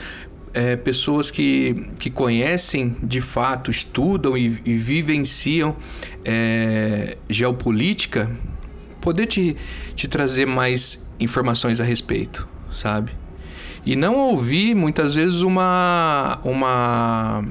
[0.55, 5.77] é, pessoas que, que conhecem de fato, estudam e, e vivenciam
[6.25, 8.31] é, geopolítica,
[9.01, 9.57] poder te,
[9.95, 13.20] te trazer mais informações a respeito, sabe?
[13.85, 17.45] E não ouvir muitas vezes uma uma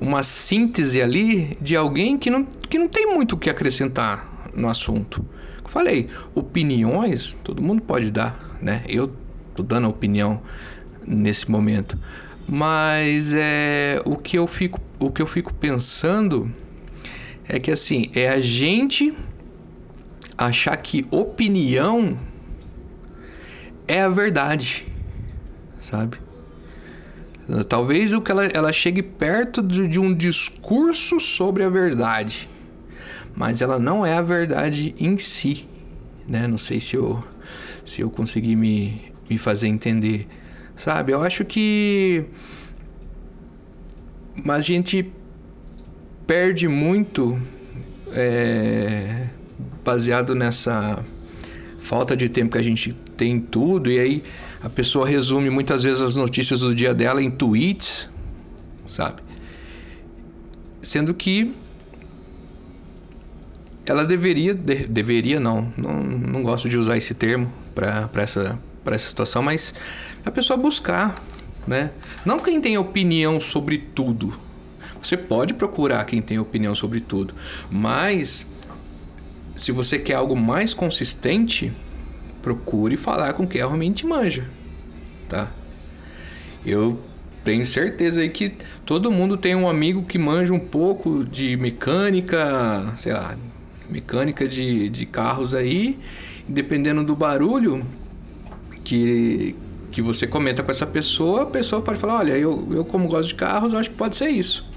[0.00, 4.68] uma síntese ali de alguém que não que não tem muito o que acrescentar no
[4.68, 5.24] assunto.
[5.66, 8.82] Falei, opiniões, todo mundo pode dar, né?
[8.88, 9.14] Eu
[9.54, 10.42] tô dando a opinião
[11.06, 11.96] nesse momento.
[12.48, 16.50] Mas é o que eu fico, o que eu fico pensando
[17.48, 19.14] é que assim, é a gente
[20.36, 22.18] achar que opinião
[23.86, 24.86] é a verdade,
[25.80, 26.18] sabe?
[27.68, 32.48] Talvez o que ela, ela chegue perto de, de um discurso sobre a verdade,
[33.34, 35.68] mas ela não é a verdade em si,
[36.28, 36.46] né?
[36.46, 37.22] Não sei se eu
[37.84, 40.28] se eu consegui me, me fazer entender,
[40.76, 41.12] sabe?
[41.12, 42.24] Eu acho que
[44.44, 45.10] mas a gente
[46.26, 47.40] perde muito
[48.12, 49.28] é,
[49.84, 51.04] baseado nessa
[51.78, 54.22] falta de tempo que a gente tem tudo e aí
[54.62, 58.08] a pessoa resume muitas vezes as notícias do dia dela em tweets,
[58.86, 59.22] sabe?
[60.82, 61.54] Sendo que
[63.86, 69.08] ela deveria, de, deveria não, não, não gosto de usar esse termo para essa, essa
[69.08, 69.74] situação, mas
[70.24, 71.22] a pessoa buscar,
[71.66, 71.90] né?
[72.24, 74.38] Não quem tem opinião sobre tudo.
[75.02, 77.34] Você pode procurar quem tem opinião sobre tudo,
[77.70, 78.46] mas
[79.56, 81.72] se você quer algo mais consistente,
[82.42, 84.48] procure falar com quem realmente manja,
[85.28, 85.52] tá?
[86.64, 86.98] Eu
[87.44, 92.94] tenho certeza aí que todo mundo tem um amigo que manja um pouco de mecânica,
[92.98, 93.36] sei lá,
[93.88, 95.98] mecânica de, de carros aí,
[96.46, 97.84] dependendo do barulho
[98.84, 99.54] que,
[99.90, 103.28] que você comenta com essa pessoa, a pessoa pode falar, olha, eu, eu como gosto
[103.28, 104.68] de carros, eu acho que pode ser isso.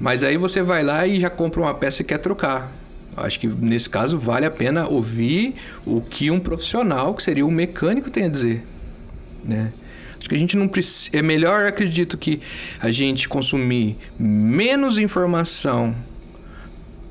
[0.00, 2.70] Mas aí você vai lá e já compra uma peça e quer trocar.
[3.20, 5.54] Acho que nesse caso vale a pena ouvir
[5.84, 8.64] o que um profissional, que seria o mecânico, tem a dizer,
[9.44, 9.72] né?
[10.18, 11.16] Acho que a gente não precisa.
[11.16, 12.40] É melhor, acredito, que
[12.80, 15.94] a gente consumir menos informação,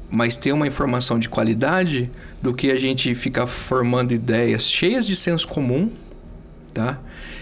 [0.09, 2.09] mas ter uma informação de qualidade,
[2.41, 5.91] do que a gente ficar formando ideias cheias de senso comum,
[6.73, 6.99] tá?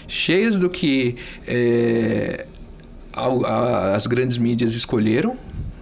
[0.07, 1.15] Cheias do que
[1.47, 2.45] é,
[3.93, 5.37] as grandes mídias escolheram,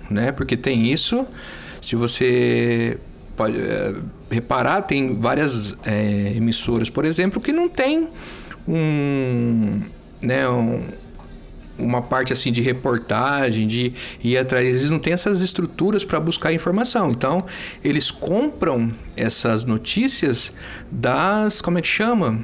[0.10, 0.32] né?
[0.32, 1.28] Porque tem isso.
[1.84, 2.98] Se você
[3.36, 3.94] pode é,
[4.32, 8.08] reparar, tem várias é, emissoras, por exemplo, que não tem
[8.66, 9.82] um,
[10.22, 10.88] né, um,
[11.78, 13.94] uma parte assim de reportagem, de
[14.24, 17.12] ir atrás, eles não têm essas estruturas para buscar informação.
[17.12, 17.46] Então,
[17.84, 20.54] eles compram essas notícias
[20.90, 22.40] das, como é que chama?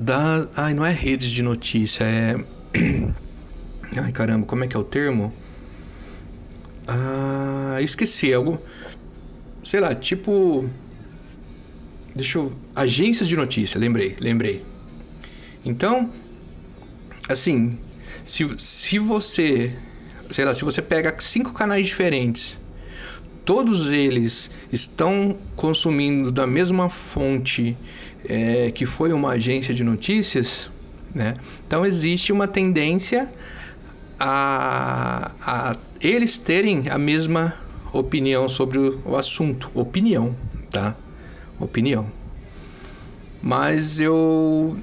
[0.00, 2.36] Da, ai, não é redes de notícia, é
[4.02, 5.30] Ai, caramba, como é que é o termo?
[6.86, 8.32] Ah, esqueci.
[8.32, 8.60] Algo.
[9.64, 10.68] Sei lá, tipo.
[12.14, 12.52] Deixa eu.
[12.74, 14.64] Agências de notícia, lembrei, lembrei.
[15.64, 16.12] Então,
[17.28, 17.78] assim,
[18.24, 19.72] se, se você.
[20.30, 22.58] Sei lá, se você pega cinco canais diferentes,
[23.44, 27.76] todos eles estão consumindo da mesma fonte
[28.26, 30.70] é, que foi uma agência de notícias,
[31.14, 31.34] né?
[31.66, 33.28] Então existe uma tendência
[34.18, 37.54] a, a eles terem a mesma
[37.92, 39.70] opinião sobre o, o assunto.
[39.74, 40.34] Opinião,
[40.70, 40.96] tá?
[41.58, 42.10] Opinião.
[43.42, 44.76] Mas eu,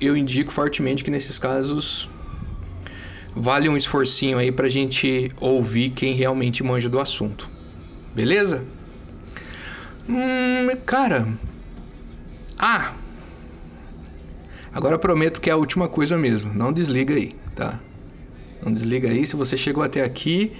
[0.00, 2.08] eu indico fortemente que nesses casos
[3.34, 7.48] vale um esforcinho aí pra gente ouvir quem realmente manja do assunto.
[8.14, 8.64] Beleza?
[10.08, 11.28] Hum, cara.
[12.58, 12.92] Ah!
[14.72, 16.52] Agora prometo que é a última coisa mesmo.
[16.52, 17.78] Não desliga aí, tá?
[18.62, 19.26] Não desliga aí.
[19.26, 20.52] Se você chegou até aqui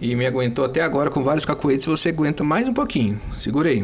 [0.00, 3.20] e me aguentou até agora com vários cacoetes, você aguenta mais um pouquinho.
[3.38, 3.82] Segura aí.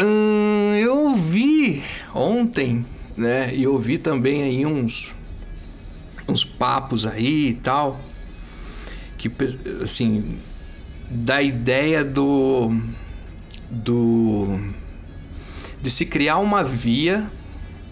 [0.00, 1.82] Hum, eu vi
[2.14, 2.84] ontem,
[3.16, 3.54] né?
[3.54, 5.14] E ouvi também aí uns
[6.28, 7.98] uns papos aí e tal
[9.18, 9.30] que
[9.82, 10.38] assim
[11.10, 12.70] da ideia do
[13.70, 14.58] do
[15.80, 17.30] de se criar uma via,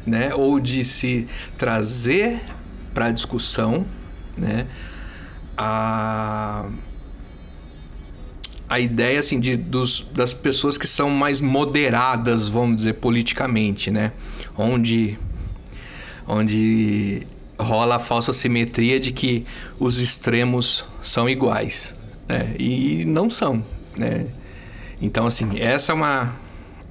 [0.05, 2.41] né, ou de se trazer
[2.97, 3.85] para discussão,
[4.39, 4.67] né?
[5.55, 6.65] A
[8.69, 14.13] a ideia assim de dos, das pessoas que são mais moderadas, vamos dizer politicamente, né?
[14.57, 15.19] Onde
[16.27, 17.27] onde
[17.59, 19.45] rola a falsa simetria de que
[19.79, 21.95] os extremos são iguais,
[22.27, 22.57] né?
[22.59, 23.63] E não são,
[23.99, 24.29] né?
[25.03, 26.33] Então assim, essa é uma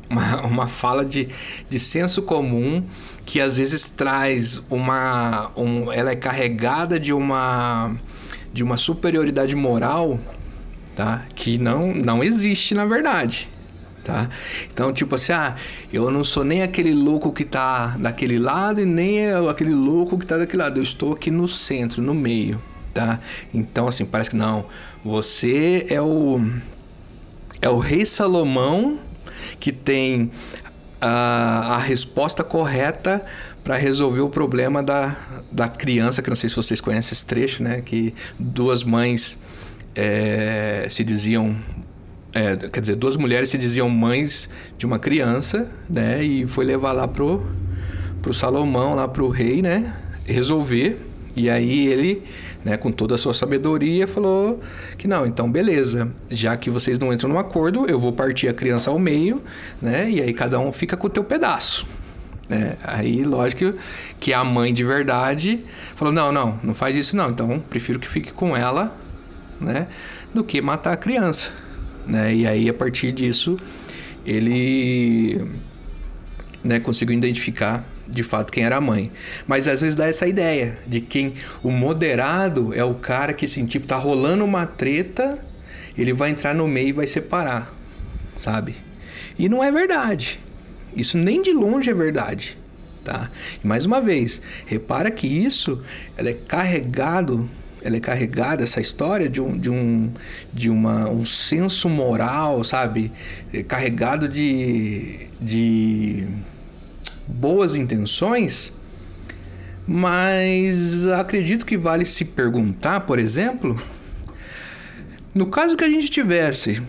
[0.10, 1.28] uma, uma fala de,
[1.70, 2.84] de senso comum
[3.26, 5.52] que às vezes traz uma.
[5.56, 7.96] Um, ela é carregada de uma.
[8.54, 10.20] de uma superioridade moral,
[10.96, 11.26] tá?
[11.34, 13.50] Que não, não existe na verdade.
[14.04, 14.30] Tá?
[14.72, 15.56] Então, tipo assim, ah,
[15.92, 20.28] eu não sou nem aquele louco que tá daquele lado e nem aquele louco que
[20.28, 20.78] tá daquele lado.
[20.78, 22.62] Eu estou aqui no centro, no meio.
[22.94, 23.20] tá?
[23.52, 24.68] Então, assim, parece que não.
[25.04, 26.40] Você é o
[27.60, 29.00] é o rei Salomão
[29.60, 30.32] que tem
[31.00, 33.24] a, a resposta correta
[33.64, 35.16] para resolver o problema da,
[35.52, 37.82] da criança, que não sei se vocês conhecem esse trecho, né?
[37.82, 39.38] Que duas mães
[39.96, 41.56] é, se diziam.
[42.34, 46.24] É, quer dizer, duas mulheres se diziam mães de uma criança, né?
[46.24, 47.46] E foi levar lá pro,
[48.22, 49.96] pro Salomão, lá pro rei, né?
[50.26, 51.00] Resolver.
[51.36, 52.24] E aí ele
[52.66, 54.60] né, com toda a sua sabedoria, falou
[54.98, 58.54] que não, então beleza, já que vocês não entram no acordo, eu vou partir a
[58.54, 59.42] criança ao meio,
[59.80, 61.86] né, e aí cada um fica com o teu pedaço.
[62.50, 63.74] É, aí, lógico
[64.20, 65.64] que a mãe de verdade
[65.96, 68.96] falou: não, não, não faz isso não, então prefiro que fique com ela,
[69.62, 69.88] né,
[70.34, 71.52] do que matar a criança,
[72.06, 73.58] né, e aí a partir disso
[74.26, 75.40] ele
[76.64, 79.12] né, conseguiu identificar de fato quem era a mãe.
[79.48, 81.34] Mas às vezes dá essa ideia de quem
[81.64, 85.40] o moderado é o cara que assim, tipo, tá rolando uma treta,
[85.98, 87.74] ele vai entrar no meio e vai separar,
[88.38, 88.76] sabe?
[89.38, 90.40] E não é verdade.
[90.96, 92.58] Isso nem de longe é verdade,
[93.04, 93.30] tá?
[93.64, 95.82] E mais uma vez, repara que isso
[96.18, 97.50] ela é carregado
[97.84, 100.12] ela é carregada essa história de um de um
[100.52, 103.12] de uma, um senso moral sabe
[103.54, 106.26] é carregado de de
[107.28, 108.74] boas intenções,
[109.88, 113.76] mas acredito que vale se perguntar, por exemplo,
[115.34, 116.82] no caso que a gente tivesse,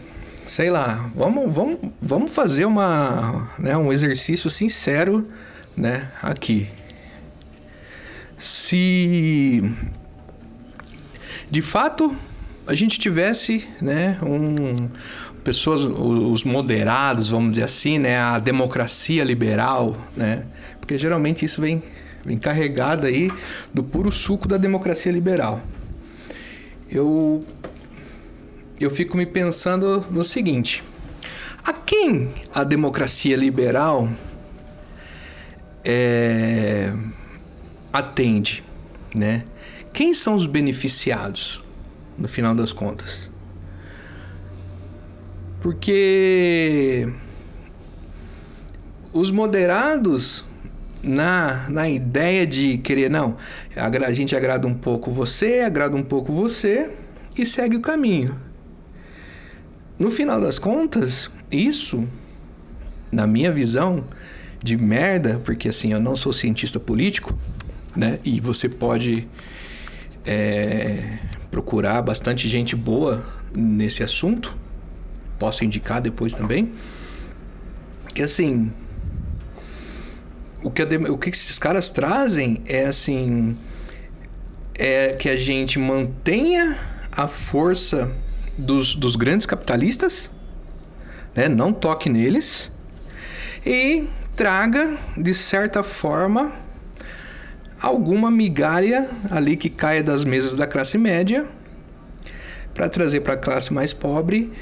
[0.47, 5.29] sei lá, vamos, vamos, vamos fazer uma, né, um exercício sincero
[5.77, 6.69] né, aqui.
[8.39, 9.63] Se
[11.51, 12.17] de fato
[12.67, 14.89] a gente tivesse né, um,
[15.45, 18.19] pessoas, os moderados, vamos dizer assim, né?
[18.19, 20.45] A democracia liberal, né?
[20.81, 21.81] Porque geralmente isso vem,
[22.25, 23.31] vem carregado aí
[23.73, 25.61] do puro suco da democracia liberal.
[26.91, 27.45] Eu,
[28.81, 30.83] eu fico me pensando no seguinte:
[31.65, 34.09] a quem a democracia liberal
[35.85, 36.93] é,
[37.93, 38.65] atende,
[39.15, 39.45] né?
[39.93, 41.63] Quem são os beneficiados,
[42.19, 43.31] no final das contas?
[45.61, 47.09] Porque
[49.13, 50.45] os moderados
[51.03, 53.37] na, na ideia de querer, não,
[53.77, 56.91] a gente agrada um pouco você, agrada um pouco você
[57.37, 58.39] e segue o caminho.
[59.99, 62.07] No final das contas, isso,
[63.11, 64.05] na minha visão
[64.63, 67.37] de merda, porque assim, eu não sou cientista político,
[67.95, 68.19] né?
[68.25, 69.27] E você pode
[70.25, 71.19] é,
[71.51, 73.25] procurar bastante gente boa
[73.55, 74.57] nesse assunto
[75.39, 76.73] posso indicar depois também.
[78.15, 78.73] Que assim.
[80.63, 83.57] O que, o que esses caras trazem é assim.
[84.75, 86.79] É que a gente mantenha
[87.11, 88.11] a força
[88.59, 90.31] dos, dos grandes capitalistas,
[91.35, 91.49] né?
[91.49, 92.71] não toque neles,
[93.65, 96.53] e traga, de certa forma,
[97.81, 101.47] alguma migalha ali que caia das mesas da classe média
[102.75, 104.53] para trazer para a classe mais pobre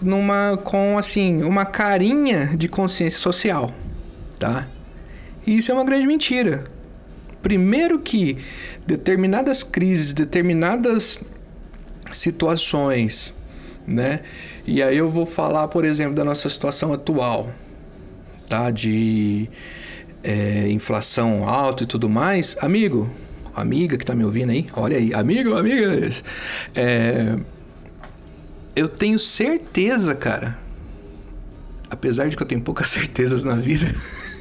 [0.00, 3.70] numa com assim uma carinha de consciência social,
[4.38, 4.68] tá?
[5.46, 6.64] E isso é uma grande mentira.
[7.42, 8.38] Primeiro que
[8.86, 11.20] determinadas crises, determinadas
[12.10, 13.34] situações,
[13.86, 14.20] né?
[14.66, 17.50] E aí eu vou falar, por exemplo, da nossa situação atual,
[18.48, 18.70] tá?
[18.70, 19.48] De
[20.24, 22.56] é, inflação alta e tudo mais.
[22.60, 23.10] Amigo,
[23.54, 26.10] amiga que tá me ouvindo aí, olha aí, amigo, amiga,
[26.74, 27.36] é,
[28.74, 30.58] eu tenho certeza, cara.
[31.90, 33.86] Apesar de que eu tenho poucas certezas na vida.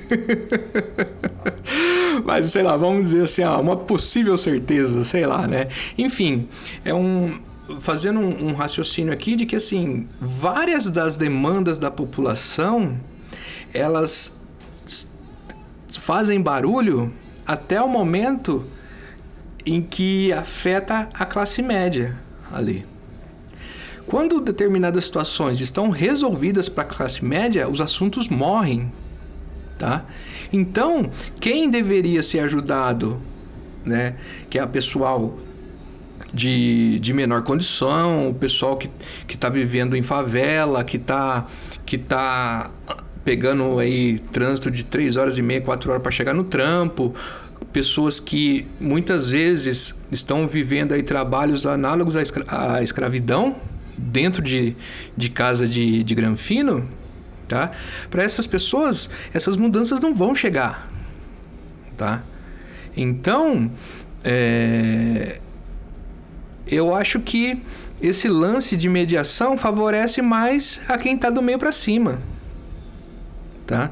[2.23, 5.67] Mas sei lá, vamos dizer assim, ah, uma possível certeza, sei lá, né?
[5.97, 6.47] Enfim,
[6.86, 7.39] é um
[7.79, 12.97] fazendo um, um, raciocínio aqui de que assim, várias das demandas da população,
[13.73, 14.34] elas
[15.99, 17.11] fazem barulho
[17.45, 18.65] até o momento
[19.65, 22.17] em que afeta a classe média
[22.51, 22.85] ali.
[24.05, 28.91] Quando determinadas situações estão resolvidas para a classe média, os assuntos morrem,
[29.79, 30.05] tá?
[30.51, 33.21] Então, quem deveria ser ajudado,
[33.85, 34.15] né,
[34.49, 35.37] que é a pessoal
[36.33, 38.89] de, de menor condição, o pessoal que
[39.29, 41.47] está vivendo em favela, que está
[41.85, 42.71] que tá
[43.24, 47.13] pegando aí trânsito de 3 horas e meia, 4 horas para chegar no trampo,
[47.71, 53.55] pessoas que muitas vezes estão vivendo aí trabalhos análogos à, escra à escravidão,
[53.97, 54.76] dentro de,
[55.15, 56.88] de casa de, de granfino,
[57.47, 57.71] tá?
[58.09, 60.89] Para essas pessoas, essas mudanças não vão chegar,
[61.97, 62.24] tá?
[62.95, 63.69] Então,
[64.24, 65.39] é,
[66.67, 67.61] eu acho que
[68.01, 72.19] esse lance de mediação favorece mais a quem está do meio para cima,
[73.66, 73.91] tá?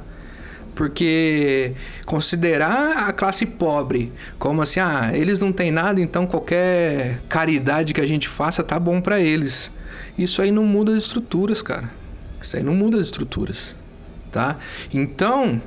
[0.76, 1.74] Porque
[2.06, 8.02] considerar a classe pobre como assim, ah, eles não têm nada, então qualquer caridade que
[8.02, 9.72] a gente faça tá bom para eles.
[10.18, 11.90] Isso aí não muda as estruturas, cara.
[12.42, 13.76] Isso aí não muda as estruturas,
[14.32, 14.58] tá?
[14.94, 15.62] Então,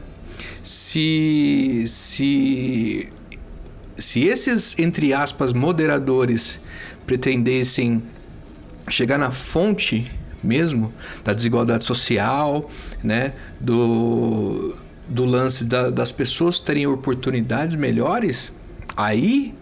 [0.62, 3.08] se se
[3.96, 6.60] se esses entre aspas moderadores
[7.06, 8.02] pretendessem
[8.88, 10.10] chegar na fonte
[10.42, 10.92] mesmo
[11.24, 12.70] da desigualdade social,
[13.04, 14.74] né, do,
[15.06, 18.50] do lance da, das pessoas terem oportunidades melhores,
[18.96, 19.54] aí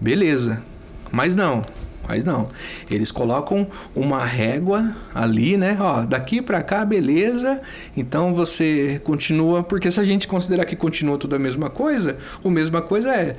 [0.00, 0.62] beleza.
[1.10, 1.64] Mas não,
[2.06, 2.48] mas não.
[2.90, 5.76] Eles colocam uma régua ali, né?
[5.80, 7.60] Ó, daqui para cá, beleza.
[7.96, 12.50] Então você continua, porque se a gente considerar que continua tudo a mesma coisa, o
[12.50, 13.36] mesma coisa é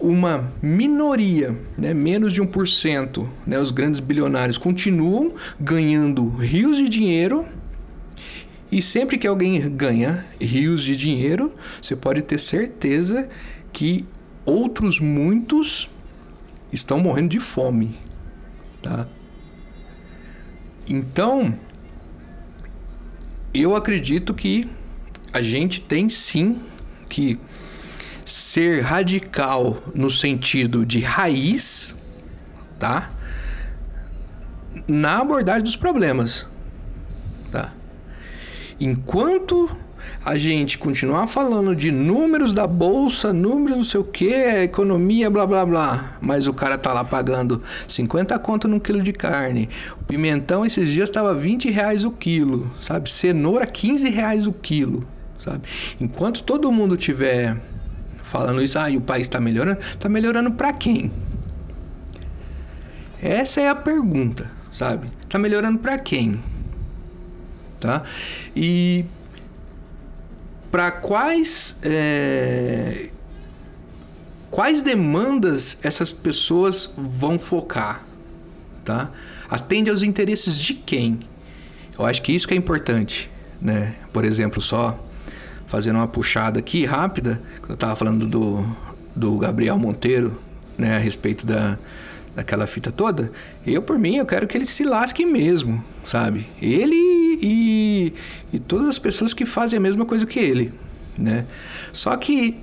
[0.00, 7.46] uma minoria, né, menos de 1%, né, os grandes bilionários continuam ganhando rios de dinheiro.
[8.74, 13.28] E sempre que alguém ganha rios de dinheiro, você pode ter certeza
[13.72, 14.04] que
[14.44, 15.88] outros muitos
[16.72, 17.96] estão morrendo de fome,
[18.82, 19.06] tá?
[20.88, 21.56] Então,
[23.54, 24.68] eu acredito que
[25.32, 26.60] a gente tem sim
[27.08, 27.38] que
[28.24, 31.96] ser radical no sentido de raiz,
[32.80, 33.12] tá?
[34.88, 36.44] Na abordagem dos problemas,
[37.52, 37.72] tá?
[38.80, 39.70] Enquanto
[40.24, 45.46] a gente continuar falando de números da bolsa, números não sei o que, economia, blá
[45.46, 49.68] blá blá, mas o cara tá lá pagando 50 conto num quilo de carne.
[50.00, 53.10] O pimentão esses dias estava 20 reais o quilo, sabe?
[53.10, 55.06] Cenoura 15 reais o quilo,
[55.38, 55.62] sabe?
[56.00, 57.56] Enquanto todo mundo tiver
[58.22, 61.12] falando isso, ah, e o país está melhorando, está melhorando para quem?
[63.22, 65.10] Essa é a pergunta, sabe?
[65.22, 66.42] Está melhorando para quem?
[67.84, 68.02] Tá?
[68.56, 69.04] E
[70.72, 73.10] para quais é,
[74.50, 78.02] quais demandas essas pessoas vão focar,
[78.86, 79.10] tá?
[79.50, 81.20] Atende aos interesses de quem?
[81.98, 83.30] Eu acho que isso que é importante,
[83.60, 83.96] né?
[84.14, 84.98] Por exemplo, só
[85.66, 88.64] fazendo uma puxada aqui rápida, eu tava falando do,
[89.14, 90.40] do Gabriel Monteiro,
[90.78, 91.78] né, a respeito da,
[92.34, 93.30] daquela fita toda,
[93.66, 96.46] eu por mim eu quero que ele se lasque mesmo, sabe?
[96.60, 96.96] Ele
[97.40, 98.12] e,
[98.52, 100.72] e todas as pessoas que fazem a mesma coisa que ele,
[101.16, 101.46] né?
[101.92, 102.56] Só que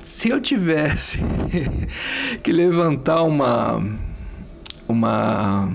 [0.00, 1.18] se eu tivesse
[2.42, 3.82] que levantar uma
[4.88, 5.72] uma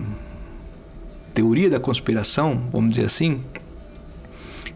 [1.33, 3.41] teoria da conspiração, vamos dizer assim,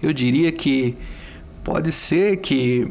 [0.01, 0.95] eu diria que
[1.63, 2.87] pode ser que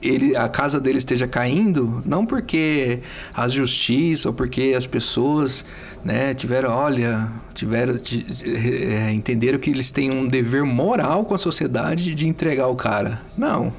[0.00, 3.00] ele, a casa dele esteja caindo, não porque
[3.34, 5.64] a justiça ou porque as pessoas
[6.04, 12.14] né, tiveram, olha, tiveram, é, entenderam que eles têm um dever moral com a sociedade
[12.14, 13.20] de entregar o cara.
[13.36, 13.72] Não.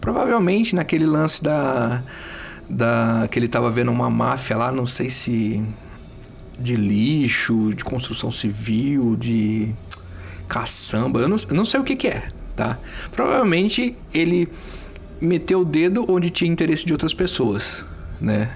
[0.00, 2.02] Provavelmente naquele lance da,
[2.68, 5.62] da que ele estava vendo uma máfia lá, não sei se
[6.58, 9.72] de lixo, de construção civil, de
[10.48, 12.78] caçamba, eu não, eu não sei o que, que é, tá?
[13.12, 14.48] Provavelmente ele
[15.20, 17.84] meteu o dedo onde tinha interesse de outras pessoas,
[18.20, 18.50] né?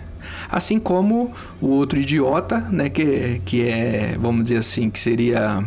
[0.50, 2.88] Assim como o outro idiota, né?
[2.88, 5.64] Que, que é, vamos dizer assim, que seria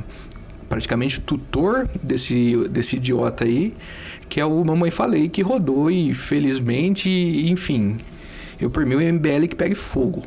[0.69, 3.73] praticamente tutor desse, desse idiota aí,
[4.29, 7.09] que é o Mamãe Falei, que rodou e felizmente,
[7.49, 7.97] enfim,
[8.59, 10.23] eu por mim o MBL que pegue fogo,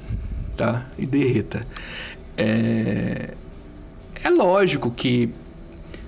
[0.57, 0.87] tá?
[0.99, 1.67] E derreta.
[2.37, 3.35] É,
[4.23, 5.31] é lógico que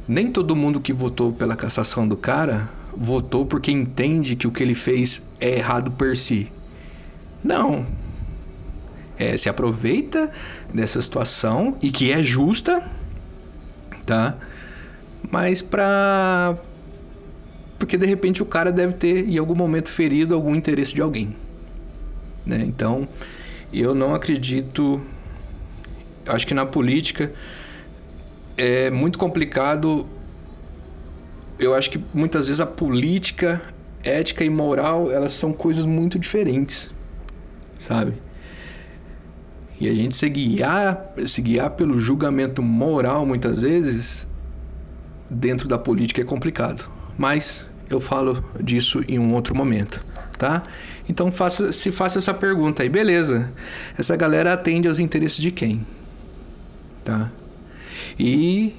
[0.07, 4.63] nem todo mundo que votou pela cassação do cara votou porque entende que o que
[4.63, 6.51] ele fez é errado per si.
[7.43, 7.87] Não.
[9.19, 10.31] É, se aproveita
[10.73, 12.83] dessa situação e que é justa,
[14.07, 14.37] tá?
[15.31, 16.57] Mas pra.
[17.79, 21.37] Porque de repente o cara deve ter em algum momento ferido algum interesse de alguém.
[22.45, 22.63] Né?
[22.67, 23.09] Então,
[23.73, 25.01] eu não acredito.
[26.27, 27.33] Acho que na política
[28.57, 30.07] é muito complicado.
[31.61, 33.61] Eu acho que muitas vezes a política,
[34.03, 36.89] ética e moral, elas são coisas muito diferentes,
[37.79, 38.15] sabe?
[39.79, 44.27] E a gente se guiar, se guiar pelo julgamento moral muitas vezes
[45.29, 46.91] dentro da política é complicado.
[47.19, 50.03] Mas eu falo disso em um outro momento,
[50.39, 50.63] tá?
[51.07, 53.53] Então faça, se faça essa pergunta aí, beleza?
[53.99, 55.87] Essa galera atende aos interesses de quem?
[57.05, 57.31] Tá?
[58.19, 58.75] E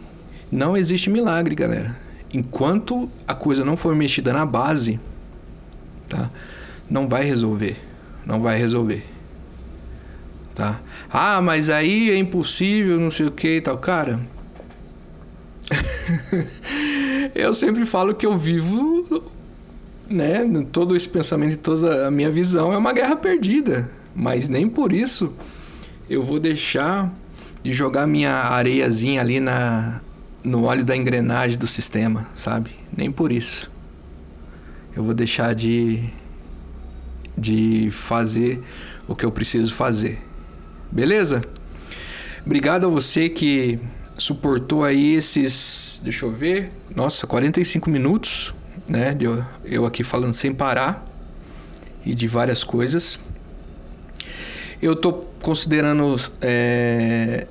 [0.52, 1.96] não existe milagre, galera.
[2.34, 5.00] Enquanto a coisa não for mexida na base,
[6.08, 6.30] tá?
[6.90, 7.78] Não vai resolver.
[8.26, 9.06] Não vai resolver.
[10.56, 10.80] tá?
[11.10, 13.78] Ah, mas aí é impossível, não sei o que e tal.
[13.78, 14.20] Cara,
[17.36, 19.24] eu sempre falo que eu vivo,
[20.10, 20.46] né?
[20.72, 23.90] Todo esse pensamento e toda a minha visão é uma guerra perdida.
[24.16, 25.34] Mas nem por isso
[26.10, 27.12] eu vou deixar
[27.64, 30.02] de jogar minha areiazinha ali na,
[30.44, 32.72] no óleo da engrenagem do sistema, sabe?
[32.96, 33.70] Nem por isso.
[34.96, 36.04] Eu vou deixar de,
[37.38, 38.62] de fazer
[39.08, 40.20] o que eu preciso fazer.
[40.92, 41.42] Beleza?
[42.46, 43.80] Obrigado a você que
[44.18, 48.54] suportou aí esses, deixa eu ver, nossa, 45 minutos,
[48.88, 49.16] né?
[49.20, 51.06] Eu, eu aqui falando sem parar
[52.06, 53.20] e de várias coisas.
[54.82, 57.48] Eu tô considerando é,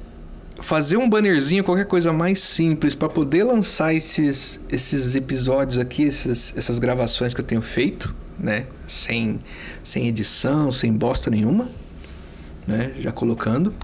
[0.61, 6.55] fazer um bannerzinho, qualquer coisa mais simples para poder lançar esses, esses episódios aqui, esses,
[6.57, 8.67] essas gravações que eu tenho feito, né?
[8.87, 9.41] Sem,
[9.83, 11.69] sem edição, sem bosta nenhuma,
[12.67, 12.93] né?
[13.01, 13.75] Já colocando.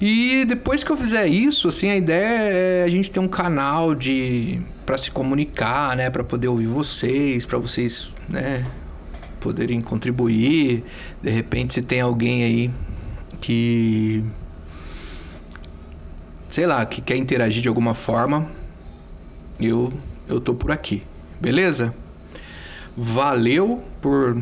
[0.00, 3.94] E depois que eu fizer isso, assim, a ideia é a gente ter um canal
[3.94, 8.66] de para se comunicar, né, para poder ouvir vocês, para vocês, né,
[9.40, 10.84] poderem contribuir.
[11.22, 12.70] De repente, se tem alguém aí
[13.40, 14.22] que
[16.54, 18.46] sei lá, que quer interagir de alguma forma,
[19.58, 19.92] eu
[20.28, 21.02] eu tô por aqui.
[21.40, 21.92] Beleza?
[22.96, 24.40] Valeu por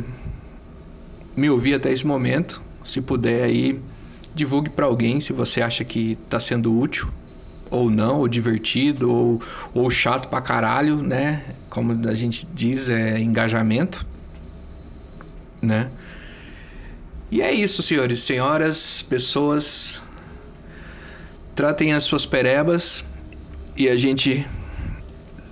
[1.35, 2.61] me ouvir até esse momento.
[2.85, 3.81] Se puder aí
[4.35, 7.09] divulgue para alguém se você acha que está sendo útil
[7.71, 9.41] ou não, ou divertido, ou,
[9.73, 11.43] ou chato pra caralho, né?
[11.71, 14.07] Como a gente diz, é engajamento,
[15.63, 15.91] né?
[17.31, 20.02] E é isso, senhores, senhoras, pessoas.
[21.55, 23.05] Tratem as suas perebas
[23.77, 24.47] e a gente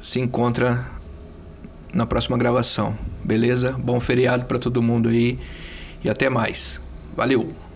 [0.01, 0.87] se encontra
[1.93, 3.73] na próxima gravação, beleza?
[3.73, 5.39] Bom feriado para todo mundo aí
[6.03, 6.81] e até mais.
[7.15, 7.70] Valeu!